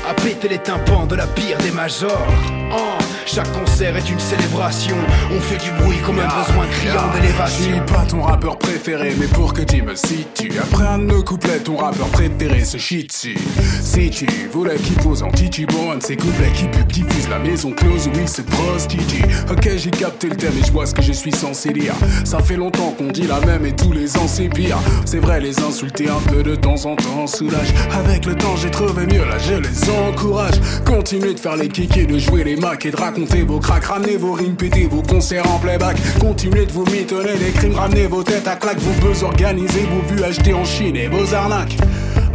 À 0.08 0.14
péter 0.14 0.48
les 0.48 0.58
tympans 0.58 1.06
de 1.06 1.16
la 1.16 1.26
pire 1.26 1.58
des 1.58 1.72
majors. 1.72 2.28
Oh, 2.72 3.02
chaque 3.26 3.52
concert 3.52 3.96
est 3.96 4.08
une 4.08 4.20
célébration. 4.20 4.96
On 5.30 5.40
fait 5.40 5.58
du 5.62 5.70
bruit 5.82 5.98
comme 6.06 6.18
un 6.18 6.26
besoin 6.28 6.66
criant 6.70 7.12
Je 7.14 7.20
d'élévation. 7.20 7.64
suis 7.64 7.80
pas 7.94 8.04
ton 8.08 8.22
rappeur 8.22 8.56
préféré, 8.58 9.14
mais 9.18 9.26
pour 9.26 9.52
que 9.52 9.62
tu 9.62 9.82
me 9.82 9.94
situes, 9.94 10.52
après 10.62 10.86
un 10.86 10.98
de 10.98 11.04
nos 11.04 11.22
couplets, 11.22 11.58
ton 11.58 11.76
rappeur 11.76 12.06
préféré 12.08 12.64
se 12.64 12.78
chie 12.78 13.04
dessus. 13.04 13.36
Si 13.82 14.10
tu 14.10 14.26
voulais 14.52 14.76
qu'il 14.76 14.94
pose 14.96 15.22
en 15.22 15.30
titubant 15.30 15.92
un 15.92 15.96
de 15.98 16.02
ces 16.02 16.16
couplets 16.16 16.50
qui 16.54 16.64
pue, 16.68 16.86
qui 16.86 17.02
fuse 17.02 17.28
la 17.28 17.38
maison 17.38 17.72
close 17.72 18.06
où 18.08 18.12
il 18.18 18.28
se 18.28 18.42
prostitue. 18.42 19.24
Ok, 19.50 19.68
j'ai 19.76 19.90
capté 19.90 20.28
le 20.28 20.36
thème 20.36 20.54
et 20.60 20.64
je 20.64 20.72
vois 20.72 20.86
ce 20.86 20.94
que 20.94 21.02
je 21.02 21.12
suis 21.12 21.32
censé 21.32 21.72
dire. 21.72 21.94
Ça 22.24 22.38
fait 22.38 22.56
longtemps 22.56 22.94
qu'on 22.96 23.08
dit 23.10 23.26
la 23.26 23.40
même 23.40 23.66
et 23.66 23.72
tous 23.72 23.92
les 23.92 24.16
ans 24.16 24.28
c'est 24.28 24.48
pire. 24.48 24.78
C'est 25.04 25.18
vrai, 25.18 25.40
les 25.40 25.60
insulter 25.60 26.08
un 26.08 26.20
peu 26.30 26.42
de 26.42 26.54
temps 26.54 26.86
en 26.86 26.96
temps 26.96 27.26
soulage. 27.26 27.68
Avec 27.92 28.24
le 28.24 28.34
temps, 28.36 28.56
j'ai 28.56 28.70
trouvé 28.70 29.06
mieux, 29.06 29.24
là 29.24 29.38
je 29.38 29.54
les 29.54 29.90
encourage. 30.08 30.54
Continuez 30.86 31.34
de 31.34 31.40
faire 31.40 31.56
les 31.56 31.68
kikis, 31.68 32.06
de 32.06 32.18
jouer 32.18 32.44
les 32.44 32.56
macs 32.56 32.86
et 32.86 32.90
de 32.90 32.96
vos 33.24 33.58
cracks. 33.60 33.84
Ramenez 33.84 34.16
vos 34.16 34.32
rimes, 34.32 34.56
pétez 34.56 34.86
vos 34.86 35.02
concerts 35.02 35.50
en 35.50 35.58
playback. 35.58 35.96
Continuez 36.20 36.66
de 36.66 36.72
vous 36.72 36.84
mitonner 36.84 37.36
des 37.36 37.50
crimes, 37.52 37.74
ramenez 37.74 38.06
vos 38.06 38.22
têtes 38.22 38.46
à 38.46 38.56
claque, 38.56 38.78
vos 38.78 39.06
buzz 39.06 39.22
organisés, 39.22 39.86
vos 39.86 40.14
vues 40.14 40.22
achetées 40.22 40.54
en 40.54 40.64
Chine 40.64 40.96
et 40.96 41.08
vos 41.08 41.32
arnaques. 41.34 41.76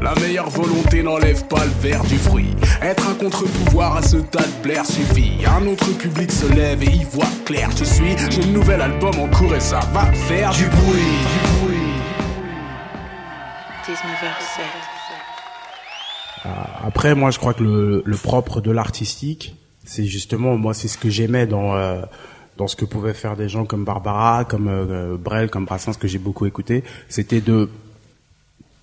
La 0.02 0.16
meilleure 0.16 0.50
volonté 0.50 1.04
n'enlève 1.04 1.46
pas 1.46 1.64
le 1.64 1.72
verre 1.80 2.04
du 2.06 2.18
fruit. 2.18 2.56
Être 2.82 3.08
un 3.08 3.14
contre-pouvoir 3.14 3.98
à 3.98 4.02
ce 4.02 4.18
tas 4.18 4.42
de 4.42 4.64
blaire 4.64 4.86
suffit. 4.86 5.34
Un 5.46 5.68
autre 5.68 5.96
public 5.98 6.32
se 6.32 6.52
lève 6.52 6.82
et 6.82 6.92
y 6.92 7.04
voit 7.04 7.28
clair. 7.46 7.70
Je 7.78 7.84
suis, 7.84 8.18
j'ai 8.32 8.42
le 8.42 8.52
nouvel 8.52 8.82
album 8.82 9.14
en 9.20 9.28
cours 9.28 9.54
et 9.54 9.60
ça 9.60 9.82
va 9.94 10.06
faire 10.12 10.52
du 10.54 10.66
bruit. 10.66 11.02
19h07. 13.86 14.64
Après, 16.84 17.14
moi, 17.14 17.30
je 17.30 17.38
crois 17.38 17.54
que 17.54 17.64
le, 17.64 18.02
le 18.04 18.18
propre 18.18 18.62
de 18.62 18.72
l'artistique, 18.72 19.54
c'est 19.92 20.06
justement 20.06 20.56
moi 20.56 20.74
c'est 20.74 20.88
ce 20.88 20.98
que 20.98 21.10
j'aimais 21.10 21.46
dans 21.46 21.76
euh, 21.76 22.02
dans 22.58 22.68
ce 22.68 22.78
que 22.78 22.86
pouvaient 22.86 23.14
faire 23.14 23.36
des 23.36 23.50
gens 23.50 23.66
comme 23.66 23.84
Barbara, 23.84 24.46
comme 24.46 24.68
euh, 24.70 25.18
Brel, 25.18 25.50
comme 25.50 25.66
Brassens 25.66 25.94
que 26.00 26.08
j'ai 26.08 26.18
beaucoup 26.18 26.46
écouté, 26.46 26.84
c'était 27.10 27.42
de 27.42 27.70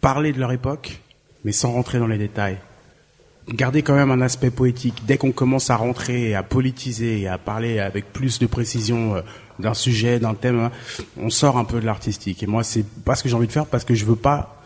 parler 0.00 0.32
de 0.32 0.38
leur 0.38 0.52
époque, 0.52 1.00
mais 1.44 1.52
sans 1.52 1.72
rentrer 1.72 1.98
dans 1.98 2.06
les 2.06 2.18
détails. 2.18 2.58
Garder 3.48 3.82
quand 3.82 3.94
même 3.94 4.10
un 4.10 4.20
aspect 4.20 4.50
poétique. 4.50 5.02
Dès 5.06 5.16
qu'on 5.16 5.32
commence 5.32 5.70
à 5.70 5.76
rentrer, 5.76 6.34
à 6.34 6.42
politiser 6.42 7.26
à 7.26 7.38
parler 7.38 7.78
avec 7.78 8.12
plus 8.12 8.38
de 8.38 8.46
précision 8.46 9.16
euh, 9.16 9.20
d'un 9.58 9.74
sujet, 9.74 10.18
d'un 10.18 10.34
thème, 10.34 10.60
hein, 10.60 10.72
on 11.16 11.30
sort 11.30 11.56
un 11.56 11.64
peu 11.64 11.80
de 11.80 11.86
l'artistique. 11.86 12.42
Et 12.42 12.46
moi, 12.46 12.62
c'est 12.62 12.84
pas 12.84 13.14
ce 13.14 13.22
que 13.22 13.30
j'ai 13.30 13.34
envie 13.34 13.46
de 13.46 13.52
faire 13.52 13.66
parce 13.66 13.84
que 13.84 13.94
je 13.94 14.04
veux 14.04 14.16
pas 14.16 14.57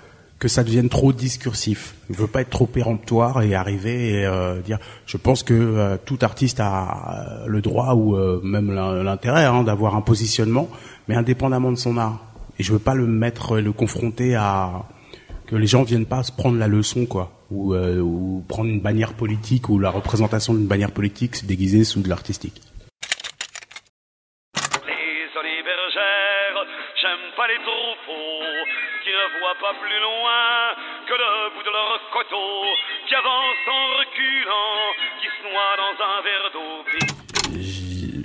que 0.42 0.48
ça 0.48 0.64
devienne 0.64 0.88
trop 0.88 1.12
discursif. 1.12 1.94
Je 2.10 2.16
veux 2.16 2.26
pas 2.26 2.40
être 2.40 2.50
trop 2.50 2.66
péremptoire 2.66 3.42
et 3.42 3.54
arriver 3.54 4.10
et 4.10 4.26
euh, 4.26 4.60
dire. 4.60 4.80
Je 5.06 5.16
pense 5.16 5.44
que 5.44 5.54
euh, 5.54 5.96
tout 6.04 6.18
artiste 6.22 6.58
a 6.58 7.44
euh, 7.44 7.46
le 7.46 7.60
droit 7.60 7.94
ou 7.94 8.16
euh, 8.16 8.40
même 8.42 8.74
l'in- 8.74 9.04
l'intérêt 9.04 9.44
hein, 9.44 9.62
d'avoir 9.62 9.94
un 9.94 10.00
positionnement, 10.00 10.68
mais 11.06 11.14
indépendamment 11.14 11.70
de 11.70 11.76
son 11.76 11.96
art. 11.96 12.18
Et 12.58 12.64
je 12.64 12.72
veux 12.72 12.80
pas 12.80 12.94
le 12.96 13.06
mettre, 13.06 13.60
le 13.60 13.70
confronter 13.72 14.34
à 14.34 14.82
que 15.46 15.54
les 15.54 15.68
gens 15.68 15.84
viennent 15.84 16.06
pas 16.06 16.24
se 16.24 16.32
prendre 16.32 16.58
la 16.58 16.66
leçon, 16.66 17.06
quoi, 17.06 17.30
ou, 17.52 17.74
euh, 17.74 18.00
ou 18.00 18.42
prendre 18.48 18.68
une 18.68 18.80
bannière 18.80 19.12
politique 19.12 19.68
ou 19.68 19.78
la 19.78 19.90
représentation 19.90 20.54
d'une 20.54 20.66
bannière 20.66 20.90
politique 20.90 21.36
se 21.36 21.46
déguiser 21.46 21.84
sous 21.84 22.00
de 22.02 22.08
l'artistique. 22.08 22.60
Pas 29.60 29.74
plus 29.80 30.00
loin 30.00 30.74
que 31.06 31.12
le 31.12 31.54
bout 31.54 31.62
de 31.62 31.70
leur 31.70 32.00
coteau, 32.12 32.52
qui 33.06 33.14
avancent 33.14 33.68
en 33.68 33.84
reculant, 33.98 34.78
qui 35.20 35.26
se 35.26 35.42
noient 35.48 35.76
dans 35.76 35.96
un 36.04 36.18
verre 36.22 36.50
d'eau. 36.52 36.84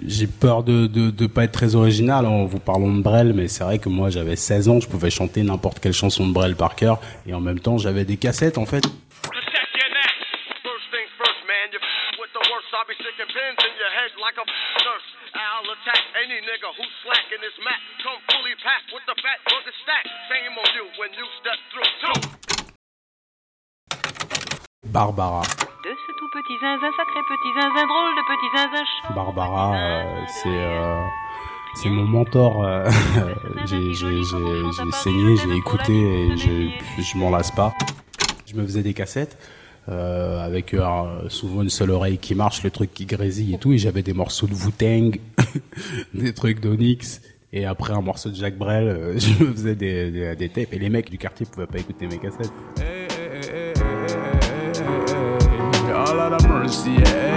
J'ai 0.08 0.28
peur 0.28 0.64
de, 0.64 0.88
de 0.88 1.12
de 1.12 1.28
pas 1.28 1.44
être 1.44 1.52
très 1.52 1.76
original 1.76 2.26
en 2.26 2.46
vous 2.46 2.60
parlant 2.60 2.92
de 2.92 3.02
Brel, 3.02 3.34
mais 3.34 3.48
c'est 3.48 3.64
vrai 3.64 3.78
que 3.78 3.90
moi 3.90 4.10
j'avais 4.10 4.36
16 4.36 4.70
ans, 4.70 4.80
je 4.80 4.88
pouvais 4.88 5.10
chanter 5.10 5.44
n'importe 5.44 5.80
quelle 5.80 5.94
chanson 5.94 6.26
de 6.28 6.34
Brel 6.34 6.56
par 6.56 6.76
cœur, 6.76 7.00
et 7.28 7.34
en 7.34 7.42
même 7.42 7.60
temps 7.60 7.78
j'avais 7.78 8.06
des 8.06 8.18
cassettes 8.18 8.58
en 8.58 8.66
fait. 8.66 8.84
Barbara. 25.02 25.42
De 25.84 25.90
ce 26.08 26.12
tout 26.18 26.28
petit 26.34 26.58
zinzin, 26.60 26.90
sacré 26.98 27.22
petit 27.30 27.54
zinzin, 27.54 27.86
drôle 27.86 28.16
de 28.18 28.24
petit 28.32 28.58
zinzin. 28.58 29.14
Barbara, 29.16 29.76
euh, 29.78 30.22
c'est 30.28 30.50
euh, 30.50 31.00
c'est 31.76 31.90
mon 31.90 32.06
mentor. 32.06 32.64
euh, 32.66 32.90
j'ai 33.68 33.94
j'ai- 33.94 34.24
j'ai- 34.24 34.72
j'ai 34.76 34.92
saigné, 34.94 35.36
j'ai 35.38 35.56
écouté 35.56 35.94
et 35.94 36.36
je, 36.38 36.72
je 37.04 37.18
m'en 37.20 37.30
lasse 37.30 37.52
pas. 37.52 37.74
Je 38.48 38.56
me 38.56 38.64
faisais 38.64 38.82
des 38.82 38.96
cassettes 38.96 39.38
euh, 39.88 40.44
avec 40.44 40.74
euh, 40.74 41.30
souvent 41.30 41.62
une 41.62 41.70
seule 41.70 41.92
oreille 41.92 42.18
qui 42.18 42.34
marche, 42.34 42.64
le 42.64 42.72
truc 42.72 42.92
qui 42.92 43.06
grésille 43.06 43.54
et 43.54 43.60
tout, 43.60 43.74
et 43.74 43.78
j'avais 43.78 44.02
des 44.02 44.14
morceaux 44.14 44.48
de 44.48 44.56
Wu-Tang, 44.56 45.20
des 46.16 46.34
trucs 46.34 46.60
d'Onyx. 46.60 47.22
Et 47.54 47.66
après 47.66 47.94
un 47.94 48.02
morceau 48.02 48.30
de 48.30 48.36
Jacques 48.36 48.58
Brel, 48.58 48.88
euh, 48.88 49.14
je 49.20 49.44
me 49.44 49.52
faisais 49.52 49.76
des, 49.76 50.10
des, 50.10 50.36
des 50.36 50.50
tapes. 50.50 50.74
Et 50.74 50.80
les 50.80 50.90
mecs 50.90 51.12
du 51.12 51.20
quartier 51.20 51.46
pouvaient 51.46 51.68
pas 51.68 51.78
écouter 51.78 52.08
mes 52.08 52.18
cassettes. 52.18 52.52
Oh 52.80 52.82
Yeah. 56.68 57.37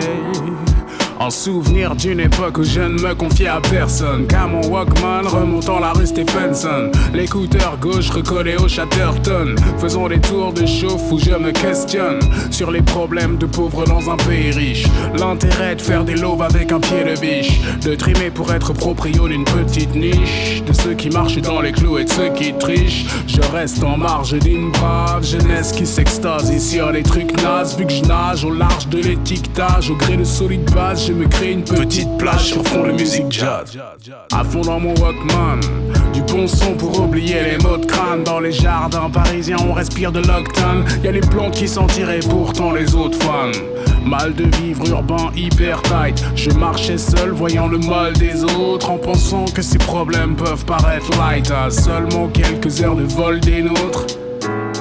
En 1.20 1.28
souvenir 1.28 1.94
d'une 1.94 2.18
époque 2.18 2.56
où 2.56 2.64
je 2.64 2.80
ne 2.80 2.98
me 2.98 3.14
confiais 3.14 3.48
à 3.48 3.60
personne. 3.60 4.26
Qu'à 4.26 4.46
mon 4.46 4.66
Walkman 4.66 5.26
remontant 5.26 5.78
la 5.78 5.92
rue 5.92 6.06
Stephenson. 6.06 6.90
L'écouteur 7.12 7.76
gauche 7.78 8.08
recollé 8.08 8.56
au 8.56 8.66
Chatterton. 8.66 9.54
Faisons 9.76 10.08
des 10.08 10.18
tours 10.18 10.54
de 10.54 10.64
chauffe 10.64 11.12
où 11.12 11.18
je 11.18 11.32
me 11.32 11.50
questionne 11.50 12.20
Sur 12.50 12.70
les 12.70 12.80
problèmes 12.80 13.36
de 13.36 13.44
pauvres 13.44 13.84
dans 13.84 14.08
un 14.08 14.16
pays 14.16 14.50
riche. 14.50 14.86
L'intérêt 15.14 15.76
de 15.76 15.82
faire 15.82 16.04
des 16.04 16.14
lobes 16.14 16.40
avec 16.40 16.72
un 16.72 16.80
pied 16.80 17.04
de 17.04 17.20
biche. 17.20 17.60
De 17.82 17.94
trimer 17.94 18.30
pour 18.30 18.50
être 18.54 18.72
proprio 18.72 19.28
d'une 19.28 19.44
petite 19.44 19.94
niche. 19.94 20.62
De 20.66 20.72
ceux 20.72 20.94
qui 20.94 21.10
marchent 21.10 21.42
dans 21.42 21.60
les 21.60 21.72
clous 21.72 21.98
et 21.98 22.04
de 22.04 22.10
ceux 22.10 22.30
qui 22.30 22.54
trichent. 22.54 23.04
Je 23.26 23.42
reste 23.52 23.84
en 23.84 23.98
marge 23.98 24.38
d'une 24.38 24.70
brave 24.70 25.22
jeunesse 25.22 25.72
qui 25.72 25.84
s'extasie 25.84 26.60
sur 26.60 26.90
les 26.90 27.02
trucs 27.02 27.42
nazes. 27.42 27.76
Vu 27.76 27.84
que 27.84 27.92
je 27.92 28.04
nage 28.04 28.42
au 28.42 28.54
large 28.54 28.88
de 28.88 29.00
l'étiquetage 29.02 29.90
Au 29.90 29.96
gré 29.96 30.16
de 30.16 30.24
solide 30.24 30.64
base 30.72 31.09
je 31.10 31.14
me 31.14 31.26
crée 31.26 31.50
une 31.50 31.64
petite 31.64 32.16
plage 32.18 32.46
sur 32.46 32.62
fond 32.68 32.84
de 32.84 32.92
musique 32.92 33.30
jazz. 33.30 33.76
À 34.32 34.44
fond 34.44 34.60
dans 34.60 34.78
mon 34.78 34.94
Walkman 34.94 35.58
Du 36.12 36.22
bon 36.22 36.46
son 36.46 36.74
pour 36.74 37.00
oublier 37.00 37.42
les 37.42 37.58
mots 37.58 37.78
de 37.78 37.84
crâne. 37.84 38.22
Dans 38.22 38.38
les 38.38 38.52
jardins 38.52 39.10
parisiens 39.10 39.56
on 39.68 39.72
respire 39.72 40.12
de 40.12 40.20
l'octane. 40.20 40.84
Y'a 41.02 41.10
les 41.10 41.20
plantes 41.20 41.54
qui 41.54 41.66
s'en 41.66 41.88
tiraient 41.88 42.20
pourtant 42.20 42.72
les 42.72 42.94
autres 42.94 43.18
fans 43.18 43.50
Mal 44.06 44.34
de 44.34 44.44
vivre 44.58 44.88
urbain 44.88 45.32
hyper 45.34 45.82
tight. 45.82 46.24
Je 46.36 46.50
marchais 46.50 46.98
seul 46.98 47.30
voyant 47.30 47.66
le 47.66 47.78
mal 47.78 48.12
des 48.12 48.44
autres. 48.44 48.90
En 48.90 48.98
pensant 48.98 49.46
que 49.46 49.62
ces 49.62 49.78
problèmes 49.78 50.36
peuvent 50.36 50.64
paraître 50.64 51.10
light. 51.18 51.50
À 51.50 51.70
seulement 51.70 52.28
quelques 52.28 52.82
heures 52.82 52.96
de 52.96 53.02
vol 53.02 53.40
des 53.40 53.62
nôtres 53.62 54.06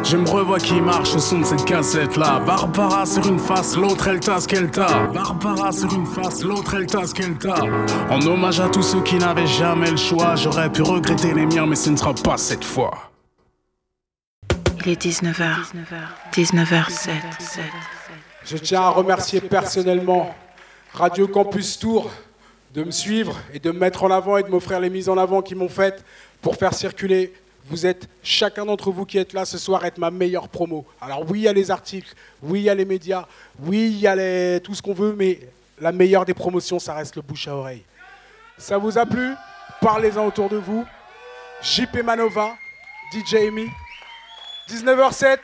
je 0.10 0.18
me 0.18 0.28
revois 0.28 0.58
qui 0.58 0.82
marche 0.82 1.14
au 1.14 1.20
son 1.20 1.40
de 1.40 1.46
cette 1.46 1.66
cassette 1.66 2.18
là 2.18 2.40
Barbara 2.40 3.06
sur 3.06 3.28
une 3.28 3.38
face, 3.38 3.76
l'autre 3.76 4.08
elle 4.08 4.20
tasse 4.20 4.48
qu'elle 4.48 4.72
t'a 4.72 5.06
Barbara 5.14 5.72
sur 5.72 5.94
une 5.94 6.06
face, 6.08 6.44
l'autre 6.44 6.74
elle 6.76 6.88
tasse 6.88 7.14
qu'elle 7.14 7.38
t'a 7.38 7.62
En 8.10 8.20
hommage 8.26 8.60
à 8.60 8.70
tous 8.70 8.82
ceux 8.82 9.04
qui 9.04 9.16
n'avaient 9.16 9.46
jamais 9.46 9.92
le 9.92 9.98
choix 9.98 10.36
J'aurais 10.36 10.72
pu 10.72 10.82
regretter 10.82 11.34
les 11.34 11.46
miens 11.46 11.68
mais 11.68 11.76
ce 11.76 11.92
ne 11.92 11.96
sera 11.96 12.16
pas 12.16 12.38
cette 12.38 12.64
fois 12.64 13.12
Il 14.84 14.92
est 14.92 15.00
19h. 15.00 15.74
19h07. 16.34 17.12
Je 18.46 18.58
tiens 18.58 18.82
à 18.82 18.90
remercier 18.90 19.42
personnellement 19.42 20.34
Radio 20.94 21.28
Campus 21.28 21.78
Tour 21.78 22.10
de 22.74 22.84
me 22.84 22.92
suivre 22.92 23.38
et 23.54 23.60
de 23.60 23.70
me 23.70 23.78
mettre 23.78 24.04
en 24.04 24.10
avant 24.10 24.38
et 24.38 24.44
de 24.44 24.50
m'offrir 24.50 24.80
les 24.80 24.90
mises 24.90 25.08
en 25.08 25.20
avant 25.20 25.44
qu'ils 25.44 25.58
m'ont 25.58 25.70
faites 25.70 26.04
pour 26.42 26.56
faire 26.56 26.74
circuler. 26.74 27.32
Vous 27.70 27.86
êtes, 27.86 28.08
chacun 28.24 28.66
d'entre 28.66 28.90
vous 28.90 29.06
qui 29.06 29.20
êtes 29.20 29.34
là 29.34 29.46
ce 29.46 29.60
soir, 29.60 29.86
être 29.86 30.00
ma 30.00 30.10
meilleure 30.10 30.50
promo. 30.50 30.86
Alors 31.00 31.24
oui, 31.30 31.42
il 31.42 31.44
y 31.44 31.48
a 31.48 31.54
les 31.54 31.70
articles, 31.70 32.16
oui, 32.42 32.62
il 32.62 32.64
y 32.64 32.70
a 32.70 32.74
les 32.74 32.86
médias, 32.86 33.28
oui, 33.60 33.92
il 33.92 34.00
y 34.00 34.08
a 34.08 34.60
tout 34.60 34.74
ce 34.74 34.82
qu'on 34.82 34.94
veut, 34.94 35.14
mais 35.16 35.40
la 35.80 35.92
meilleure 35.92 36.26
des 36.26 36.34
promotions, 36.34 36.80
ça 36.80 36.96
reste 36.96 37.16
le 37.16 37.22
bouche 37.22 37.48
à 37.48 37.56
oreille. 37.56 37.84
Ça 38.58 38.80
vous 38.80 38.98
a 38.98 39.06
plu? 39.06 39.36
Parlez-en 39.82 40.26
autour 40.26 40.50
de 40.50 40.58
vous. 40.58 40.84
JP 41.62 42.04
Manova, 42.04 42.56
DJ 43.14 43.36
Amy, 43.36 43.68
19h07. 44.68 45.38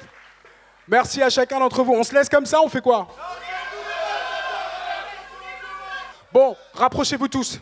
Merci 0.87 1.21
à 1.21 1.29
chacun 1.29 1.59
d'entre 1.59 1.83
vous. 1.83 1.93
On 1.93 2.03
se 2.03 2.13
laisse 2.13 2.29
comme 2.29 2.45
ça, 2.45 2.59
on 2.61 2.69
fait 2.69 2.81
quoi? 2.81 3.07
Bon, 6.33 6.55
rapprochez-vous 6.73 7.27
tous. 7.27 7.59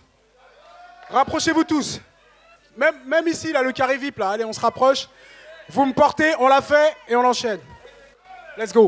Rapprochez-vous 1.09 1.63
tous. 1.65 1.99
Même, 2.75 3.27
ici, 3.27 3.51
là, 3.51 3.61
le 3.61 3.71
carré 3.71 3.97
VIP, 3.97 4.17
là. 4.17 4.29
Allez, 4.31 4.45
on 4.45 4.53
se 4.53 4.59
rapproche. 4.59 5.07
Vous 5.69 5.85
me 5.85 5.93
portez, 5.93 6.33
on 6.39 6.47
l'a 6.47 6.61
fait 6.61 6.95
et 7.07 7.15
on 7.15 7.25
enchaîne. 7.25 7.59
Let's 8.57 8.73
go. 8.73 8.87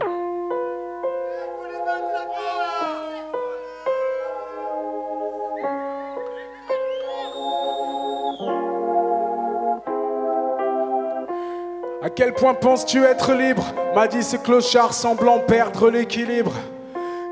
À 12.04 12.10
quel 12.10 12.34
point 12.34 12.54
penses-tu 12.54 13.04
être 13.04 13.34
libre? 13.34 13.66
M'a 13.96 14.08
dit 14.08 14.22
ce 14.22 14.38
clochard 14.38 14.94
semblant 14.94 15.40
perdre 15.40 15.90
l'équilibre. 15.90 16.54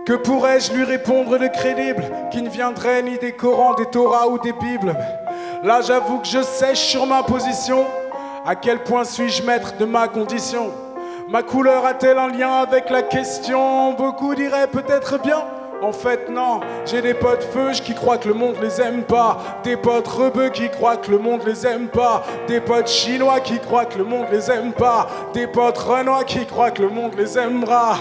Que 0.05 0.13
pourrais-je 0.13 0.73
lui 0.73 0.83
répondre 0.83 1.37
de 1.37 1.47
crédible 1.47 2.03
qui 2.31 2.41
ne 2.41 2.49
viendrait 2.49 3.03
ni 3.03 3.17
des 3.19 3.33
Corans, 3.33 3.75
des 3.75 3.85
Torahs 3.85 4.27
ou 4.27 4.39
des 4.39 4.53
Bibles? 4.53 4.95
Là 5.63 5.79
j'avoue 5.79 6.19
que 6.19 6.27
je 6.27 6.41
sèche 6.41 6.89
sur 6.89 7.05
ma 7.05 7.23
position. 7.23 7.85
À 8.45 8.53
quel 8.53 8.83
point 8.83 9.05
suis-je 9.05 9.43
maître 9.43 9.77
de 9.77 9.85
ma 9.85 10.09
condition? 10.09 10.71
Ma 11.29 11.41
couleur 11.41 11.85
a-t-elle 11.85 12.17
un 12.17 12.27
lien 12.27 12.51
avec 12.63 12.89
la 12.89 13.01
question? 13.01 13.93
Beaucoup 13.93 14.35
diraient 14.35 14.67
peut-être 14.67 15.21
bien. 15.21 15.41
En 15.81 15.93
fait, 15.93 16.29
non, 16.29 16.59
j'ai 16.85 17.01
des 17.01 17.13
potes 17.13 17.43
feuges 17.43 17.81
qui 17.81 17.95
croient 17.95 18.17
que 18.17 18.27
le 18.27 18.33
monde 18.33 18.55
les 18.61 18.81
aime 18.81 19.03
pas. 19.03 19.37
Des 19.63 19.77
potes 19.77 20.07
rebeux 20.07 20.49
qui 20.49 20.69
croient 20.69 20.97
que 20.97 21.11
le 21.11 21.17
monde 21.17 21.43
les 21.45 21.65
aime 21.65 21.87
pas. 21.87 22.23
Des 22.47 22.59
potes 22.59 22.89
chinois 22.89 23.39
qui 23.39 23.59
croient 23.59 23.85
que 23.85 23.97
le 23.97 24.03
monde 24.03 24.27
les 24.31 24.51
aime 24.51 24.73
pas. 24.73 25.07
Des 25.33 25.47
potes 25.47 25.77
renois 25.77 26.25
qui 26.25 26.45
croient 26.45 26.71
que 26.71 26.81
le 26.81 26.89
monde 26.89 27.13
les 27.17 27.37
aimera. 27.37 27.95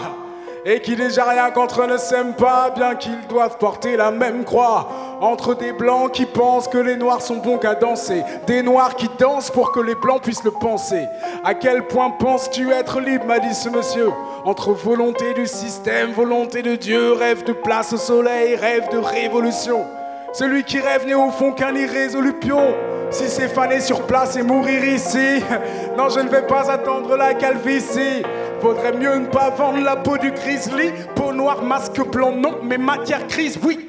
Et 0.65 0.81
qui 0.81 0.95
déjà 0.95 1.25
rien 1.25 1.49
eux 1.49 1.87
ne 1.87 1.97
s'aiment 1.97 2.35
pas, 2.35 2.71
bien 2.71 2.95
qu'ils 2.95 3.27
doivent 3.29 3.59
porter 3.59 3.97
la 3.97 4.13
même 4.13 4.45
croix. 4.45 4.89
Entre 5.21 5.55
des 5.55 5.73
blancs 5.73 6.13
qui 6.13 6.25
pensent 6.25 6.69
que 6.69 6.79
les 6.79 6.97
noirs 6.97 7.21
sont 7.21 7.37
bons 7.37 7.59
qu'à 7.59 7.75
danser, 7.75 8.23
des 8.47 8.63
noirs 8.63 8.95
qui 8.95 9.09
dansent 9.19 9.51
pour 9.51 9.73
que 9.73 9.81
les 9.81 9.97
blancs 9.97 10.23
puissent 10.23 10.45
le 10.45 10.53
penser. 10.53 11.09
À 11.45 11.55
quel 11.55 11.87
point 11.89 12.11
penses-tu 12.11 12.71
être 12.71 13.01
libre, 13.01 13.27
m'a 13.27 13.41
dit 13.41 13.55
ce 13.55 13.69
monsieur? 13.71 14.11
Entre 14.45 14.73
volonté 14.73 15.35
du 15.35 15.49
système, 15.49 16.13
volonté 16.13 16.63
de 16.63 16.77
Dieu, 16.77 17.13
rêve 17.13 17.43
de 17.43 17.53
place 17.53 17.93
au 17.93 17.97
soleil, 17.97 18.55
rêve 18.55 18.89
de 18.91 18.99
révolution. 18.99 19.85
Celui 20.33 20.63
qui 20.63 20.79
rêve 20.79 21.07
n'est 21.07 21.15
au 21.15 21.31
fond 21.31 21.53
qu'un 21.53 21.75
irrésolu 21.75 22.35
pion. 22.35 22.75
Si 23.11 23.29
c'est 23.29 23.49
faner 23.49 23.81
sur 23.81 24.07
place 24.07 24.37
et 24.37 24.43
mourir 24.43 24.83
ici, 24.85 25.43
non, 25.99 26.09
je 26.09 26.21
ne 26.21 26.31
vais 26.31 26.47
pas 26.47 26.71
attendre 26.71 27.15
la 27.17 27.35
calvitie. 27.35 28.23
Vaudrait 28.63 28.93
mieux 28.93 29.17
ne 29.17 29.27
pas 29.27 29.51
vendre 29.51 29.81
la 29.81 29.97
peau 29.97 30.17
du 30.19 30.31
grizzly. 30.31 30.93
Peau 31.17 31.33
noire, 31.33 31.65
masque 31.65 32.01
blanc, 32.13 32.31
non, 32.31 32.59
mais 32.63 32.79
matière 32.79 33.27
grise, 33.27 33.59
oui. 33.65 33.85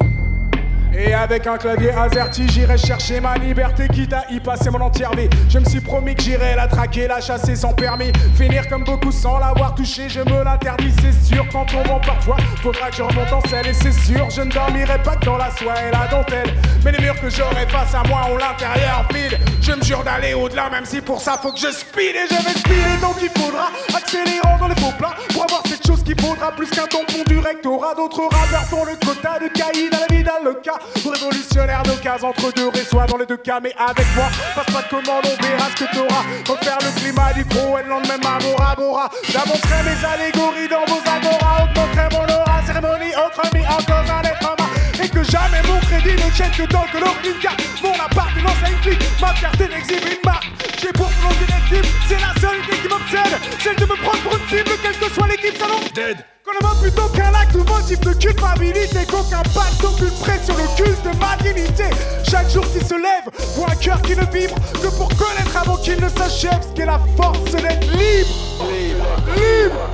Et 0.95 1.13
avec 1.13 1.47
un 1.47 1.58
clavier 1.58 1.91
azerty, 1.91 2.47
j'irai 2.49 2.77
chercher 2.77 3.19
ma 3.19 3.36
liberté, 3.38 3.88
quitte 3.88 4.13
à 4.13 4.25
y 4.29 4.39
passer 4.39 4.69
mon 4.69 4.82
entière 4.82 5.12
vie. 5.12 5.29
Je 5.49 5.58
me 5.58 5.65
suis 5.65 5.82
promis 5.82 6.13
que 6.13 6.21
j'irai 6.21 6.56
la 6.56 6.67
traquer, 6.67 7.08
la 7.08 7.19
chasser 7.19 7.56
sans 7.56 7.73
permis. 7.73 8.12
Finir 8.36 8.67
comme 8.69 8.84
beaucoup 8.84 9.12
sans 9.12 9.39
l'avoir 9.39 9.73
touché, 9.73 10.08
je 10.08 10.19
me 10.19 10.43
l'interdis, 10.43 10.93
c'est 11.01 11.34
sûr. 11.34 11.45
Quand 11.51 11.65
on 11.73 11.84
vend 11.88 11.99
parfois, 11.99 12.38
faudra 12.62 12.89
que 12.89 12.97
je 12.97 13.01
remonte 13.01 13.34
en 13.34 13.41
selle. 13.47 13.67
Et 13.67 13.73
c'est 13.73 13.91
sûr, 13.91 14.29
je 14.29 14.41
ne 14.41 14.51
dormirai 14.51 15.01
pas 15.01 15.15
dans 15.17 15.38
la 15.38 15.49
soie 15.51 15.73
et 15.88 15.91
la 15.91 16.08
dentelle. 16.08 16.53
Mais 16.86 16.91
les 16.91 16.99
murs 16.99 17.19
que 17.19 17.29
j'aurai 17.29 17.65
face 17.67 17.95
à 17.95 18.03
moi 18.08 18.27
ont 18.32 18.38
l'intérieur 18.38 19.08
vide. 19.13 19.39
Je 19.62 19.71
me 19.71 19.82
jure 19.84 20.03
d'aller 20.03 20.34
au-delà, 20.34 20.69
même 20.69 20.86
si 20.86 21.01
pour 21.01 21.19
ça 21.19 21.39
faut 21.41 21.51
que 21.51 21.60
je 21.60 21.71
speed. 21.71 22.15
Et 22.15 22.27
je 22.29 22.36
vais 22.36 22.60
speeder, 22.60 22.99
donc 23.01 23.15
il 23.21 23.29
faudra 23.41 23.69
accélérant 23.95 24.58
dans 24.60 24.67
les 24.67 24.75
faux 24.75 24.93
plats. 24.97 25.15
Pour 25.34 25.43
avoir 25.43 25.63
chose 25.86 26.04
qui 26.04 26.13
vaudra 26.13 26.52
plus 26.52 26.69
qu'un 26.69 26.88
tampon 26.88 27.24
du 27.28 27.39
rectorat. 27.39 27.96
D'autres 27.96 28.24
rappeurs 28.24 28.65
font 28.69 28.86
le 28.86 28.96
quota 29.06 29.39
de 29.39 29.48
caïd 29.48 29.91
dans 29.91 30.00
la 30.00 30.15
vie 30.15 30.24
dans 30.24 30.43
le 30.43 30.54
cas. 30.56 30.80
Révolutionnaire 30.96 31.84
de 31.84 31.96
cases 32.02 32.24
entre 32.24 32.52
deux 32.54 32.69
résois 32.69 33.06
dans 33.06 33.17
les 33.17 33.26
deux 33.26 33.38
cas, 33.38 33.60
mais 33.62 33.74
avec 33.78 34.08
moi, 34.15 34.26
passe 34.56 34.74
pas 34.74 34.82
de 34.82 34.89
commande, 34.89 35.26
on 35.26 35.43
verra 35.43 35.69
ce 35.76 35.84
que 35.84 35.96
t'auras. 35.96 36.24
Refaire 36.48 36.78
le 36.82 37.00
climat 37.00 37.34
du 37.34 37.43
le 37.43 37.89
lendemain 37.89 38.15
à 38.24 38.39
Bora 38.39 38.76
Bora. 38.76 39.10
J'avancerai 39.30 39.84
mes 39.84 40.06
allégories 40.06 40.69
dans 40.69 40.86
vos 40.86 41.02
agora, 41.02 41.63
augmenterai 41.63 42.10
mon 42.12 42.41
aura, 42.41 42.65
cérémonie, 42.65 43.13
autre 43.15 43.41
mis 43.54 43.65
en 43.65 43.78
cause 43.78 44.10
un 44.10 44.22
être. 44.22 44.72
Et 45.01 45.10
que 45.10 45.23
jamais 45.23 45.62
mon 45.67 45.79
crédit 45.79 46.15
ne 46.15 46.32
tienne 46.32 46.51
que 46.51 46.63
tant 46.63 46.86
que 46.91 46.97
l'aucune 46.97 47.39
carte. 47.41 47.62
Mon 47.82 47.93
appartenance 47.93 48.63
à 48.63 48.69
une 48.69 48.79
clique, 48.79 49.03
ma 49.21 49.34
fierté 49.34 49.67
n'exhibe 49.67 50.06
une 50.06 50.25
marque. 50.25 50.47
J'ai 50.82 50.91
pour 50.91 51.10
mon 51.23 51.29
directive, 51.29 51.86
c'est 52.08 52.19
la 52.19 52.34
seule 52.39 52.60
idée 52.63 52.77
qui 52.77 52.88
m'obsède. 52.88 53.39
Celle 53.60 53.75
de 53.75 53.86
me 53.86 53.95
prendre 53.95 54.21
pour 54.23 54.38
une 54.38 54.47
cible, 54.49 54.71
quelle 54.82 54.97
que 54.97 55.13
soit 55.13 55.27
l'équipe, 55.27 55.58
salon. 55.58 55.79
Dead. 55.93 56.17
Qu'on 56.43 56.82
plutôt 56.82 57.08
qu'un 57.10 57.34
acte 57.34 57.56
motif 57.56 57.99
de 58.01 58.13
culpabilité 58.13 59.06
Qu'aucun 59.10 59.43
pacte, 59.53 59.84
aucune 59.84 60.12
pression, 60.19 60.56
le 60.58 60.75
culte 60.75 61.01
de 61.03 61.17
ma 61.17 61.38
dignité 61.38 61.86
Chaque 62.29 62.49
jour 62.49 62.65
qui 62.73 62.86
se 62.86 62.95
lève, 62.95 63.32
voit 63.56 63.71
un 63.71 63.75
cœur 63.75 64.01
qui 64.01 64.12
ne 64.12 64.25
vibre 64.25 64.56
Que 64.73 64.88
pour 64.97 65.08
connaître 65.10 65.56
avant 65.56 65.77
qu'il 65.77 66.01
ne 66.01 66.10
s'achève 66.10 66.60
Ce 66.62 66.73
qu'est 66.75 66.86
la 66.86 66.99
force 67.15 67.39
d'être 67.51 67.88
Libre 67.91 68.67
Libre 68.69 69.06
Libre 69.36 69.89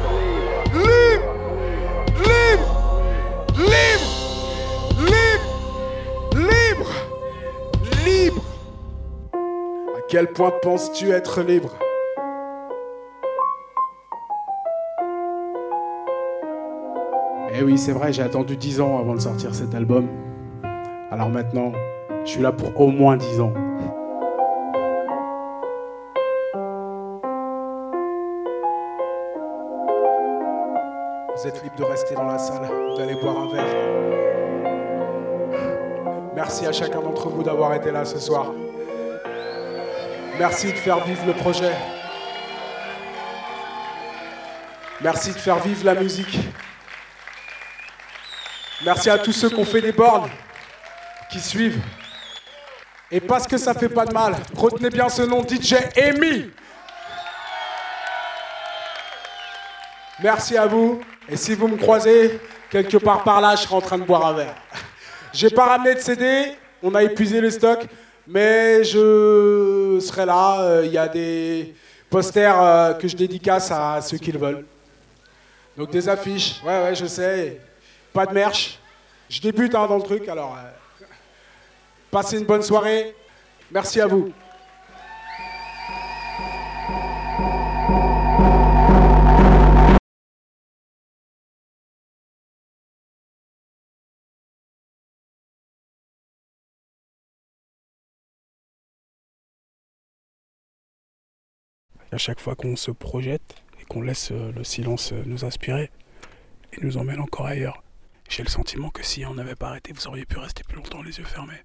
Libre 0.74 1.20
Libre 3.58 3.99
quel 10.10 10.34
point 10.34 10.52
penses-tu 10.64 11.12
être 11.12 11.42
libre? 11.42 11.70
Eh 17.54 17.64
oui, 17.64 17.78
c'est 17.78 17.92
vrai, 17.92 18.12
j'ai 18.12 18.24
attendu 18.24 18.58
10 18.58 18.82
ans 18.82 18.98
avant 19.00 19.14
de 19.14 19.20
sortir 19.20 19.54
cet 19.54 19.76
album. 19.76 20.08
Alors 21.12 21.30
maintenant, 21.30 21.72
je 22.26 22.32
suis 22.32 22.42
là 22.42 22.52
pour 22.52 22.80
au 22.82 22.88
moins 22.88 23.18
10 23.18 23.40
ans. 23.40 23.54
Vous 31.36 31.48
êtes 31.48 31.64
libre 31.64 31.76
de 31.78 31.84
rester 31.84 32.16
dans 32.16 32.26
la 32.26 32.38
salle, 32.40 32.68
d'aller 32.98 33.16
boire 33.16 33.38
un 33.38 33.54
verre. 33.54 33.76
Merci 36.36 36.66
à 36.66 36.72
chacun 36.72 37.02
d'entre 37.02 37.30
vous 37.30 37.44
d'avoir 37.44 37.76
été 37.76 37.92
là 37.92 38.06
ce 38.06 38.18
soir. 38.18 38.52
Merci 40.40 40.72
de 40.72 40.78
faire 40.78 41.04
vivre 41.04 41.26
le 41.28 41.34
projet. 41.34 41.76
Merci 45.02 45.34
de 45.34 45.38
faire 45.38 45.60
vivre 45.60 45.84
la 45.84 45.96
musique. 45.96 46.40
Merci 48.86 49.10
à 49.10 49.18
tous 49.18 49.34
ceux 49.34 49.50
qui 49.50 49.56
ont 49.56 49.66
fait 49.66 49.82
des 49.82 49.92
bornes, 49.92 50.30
qui 51.30 51.42
suivent. 51.42 51.82
Et 53.12 53.20
parce 53.20 53.48
que 53.48 53.58
ça 53.58 53.74
fait 53.74 53.90
pas 53.90 54.06
de 54.06 54.14
mal, 54.14 54.38
retenez 54.56 54.90
bien 54.90 55.10
ce 55.10 55.24
nom, 55.24 55.46
DJ 55.46 55.76
Amy. 55.98 56.50
Merci 60.22 60.58
à 60.58 60.68
vous. 60.68 61.02
Et 61.28 61.36
si 61.36 61.54
vous 61.54 61.68
me 61.68 61.76
croisez 61.76 62.40
quelque 62.70 62.96
part 62.96 63.24
par 63.24 63.42
là, 63.42 63.58
je 63.58 63.64
serai 63.64 63.76
en 63.76 63.82
train 63.82 63.98
de 63.98 64.06
boire 64.06 64.26
un 64.26 64.34
verre. 64.34 64.56
J'ai 65.34 65.50
pas 65.50 65.66
ramené 65.66 65.96
de 65.96 66.00
CD, 66.00 66.54
on 66.82 66.96
a 66.96 67.04
épuisé 67.04 67.42
les 67.42 67.52
stocks, 67.52 67.86
mais 68.30 68.84
je 68.84 69.98
serai 70.00 70.26
là. 70.26 70.62
Euh, 70.62 70.86
Il 70.86 70.92
y 70.92 70.98
a 70.98 71.08
des 71.08 71.74
posters 72.10 72.62
euh, 72.62 72.94
que 72.94 73.08
je 73.08 73.16
dédicace 73.18 73.72
à 73.72 74.00
ceux 74.02 74.18
qui 74.18 74.32
le 74.32 74.40
veulent. 74.40 74.66
Donc 75.76 75.90
des 75.92 76.08
affiches, 76.08 76.62
ouais, 76.64 76.84
ouais, 76.84 76.96
je 76.96 77.06
sais. 77.06 77.60
Pas 78.14 78.26
de 78.26 78.34
merch. 78.34 78.80
Je 79.30 79.42
débute 79.42 79.74
hein, 79.76 79.88
dans 79.88 79.98
le 79.98 80.04
truc, 80.04 80.28
alors 80.28 80.56
euh, 80.56 81.06
passez 82.12 82.38
une 82.38 82.46
bonne 82.46 82.64
soirée. 82.64 83.16
Merci 83.72 84.00
à 84.00 84.08
vous. 84.08 84.32
À 102.12 102.18
chaque 102.18 102.40
fois 102.40 102.56
qu'on 102.56 102.76
se 102.76 102.92
projette 102.92 103.56
et 103.80 103.86
qu'on 103.86 104.02
laisse 104.02 104.32
euh, 104.32 104.52
le 104.52 104.64
silence 104.64 105.14
euh, 105.14 105.22
nous 105.26 105.46
inspirer, 105.46 105.92
il 106.76 106.86
nous 106.86 106.98
emmène 106.98 107.20
encore 107.20 107.46
ailleurs. 107.46 107.84
J'ai 108.30 108.44
le 108.44 108.50
sentiment 108.50 108.90
que 108.90 109.04
si 109.04 109.26
on 109.26 109.36
n'avait 109.36 109.56
pas 109.56 109.70
arrêté, 109.70 109.94
vous 109.94 110.08
auriez 110.08 110.26
pu 110.26 110.38
rester 110.38 110.64
plus 110.64 110.78
longtemps 110.78 111.04
les 111.04 111.18
yeux 111.18 111.24
fermés. 111.24 111.62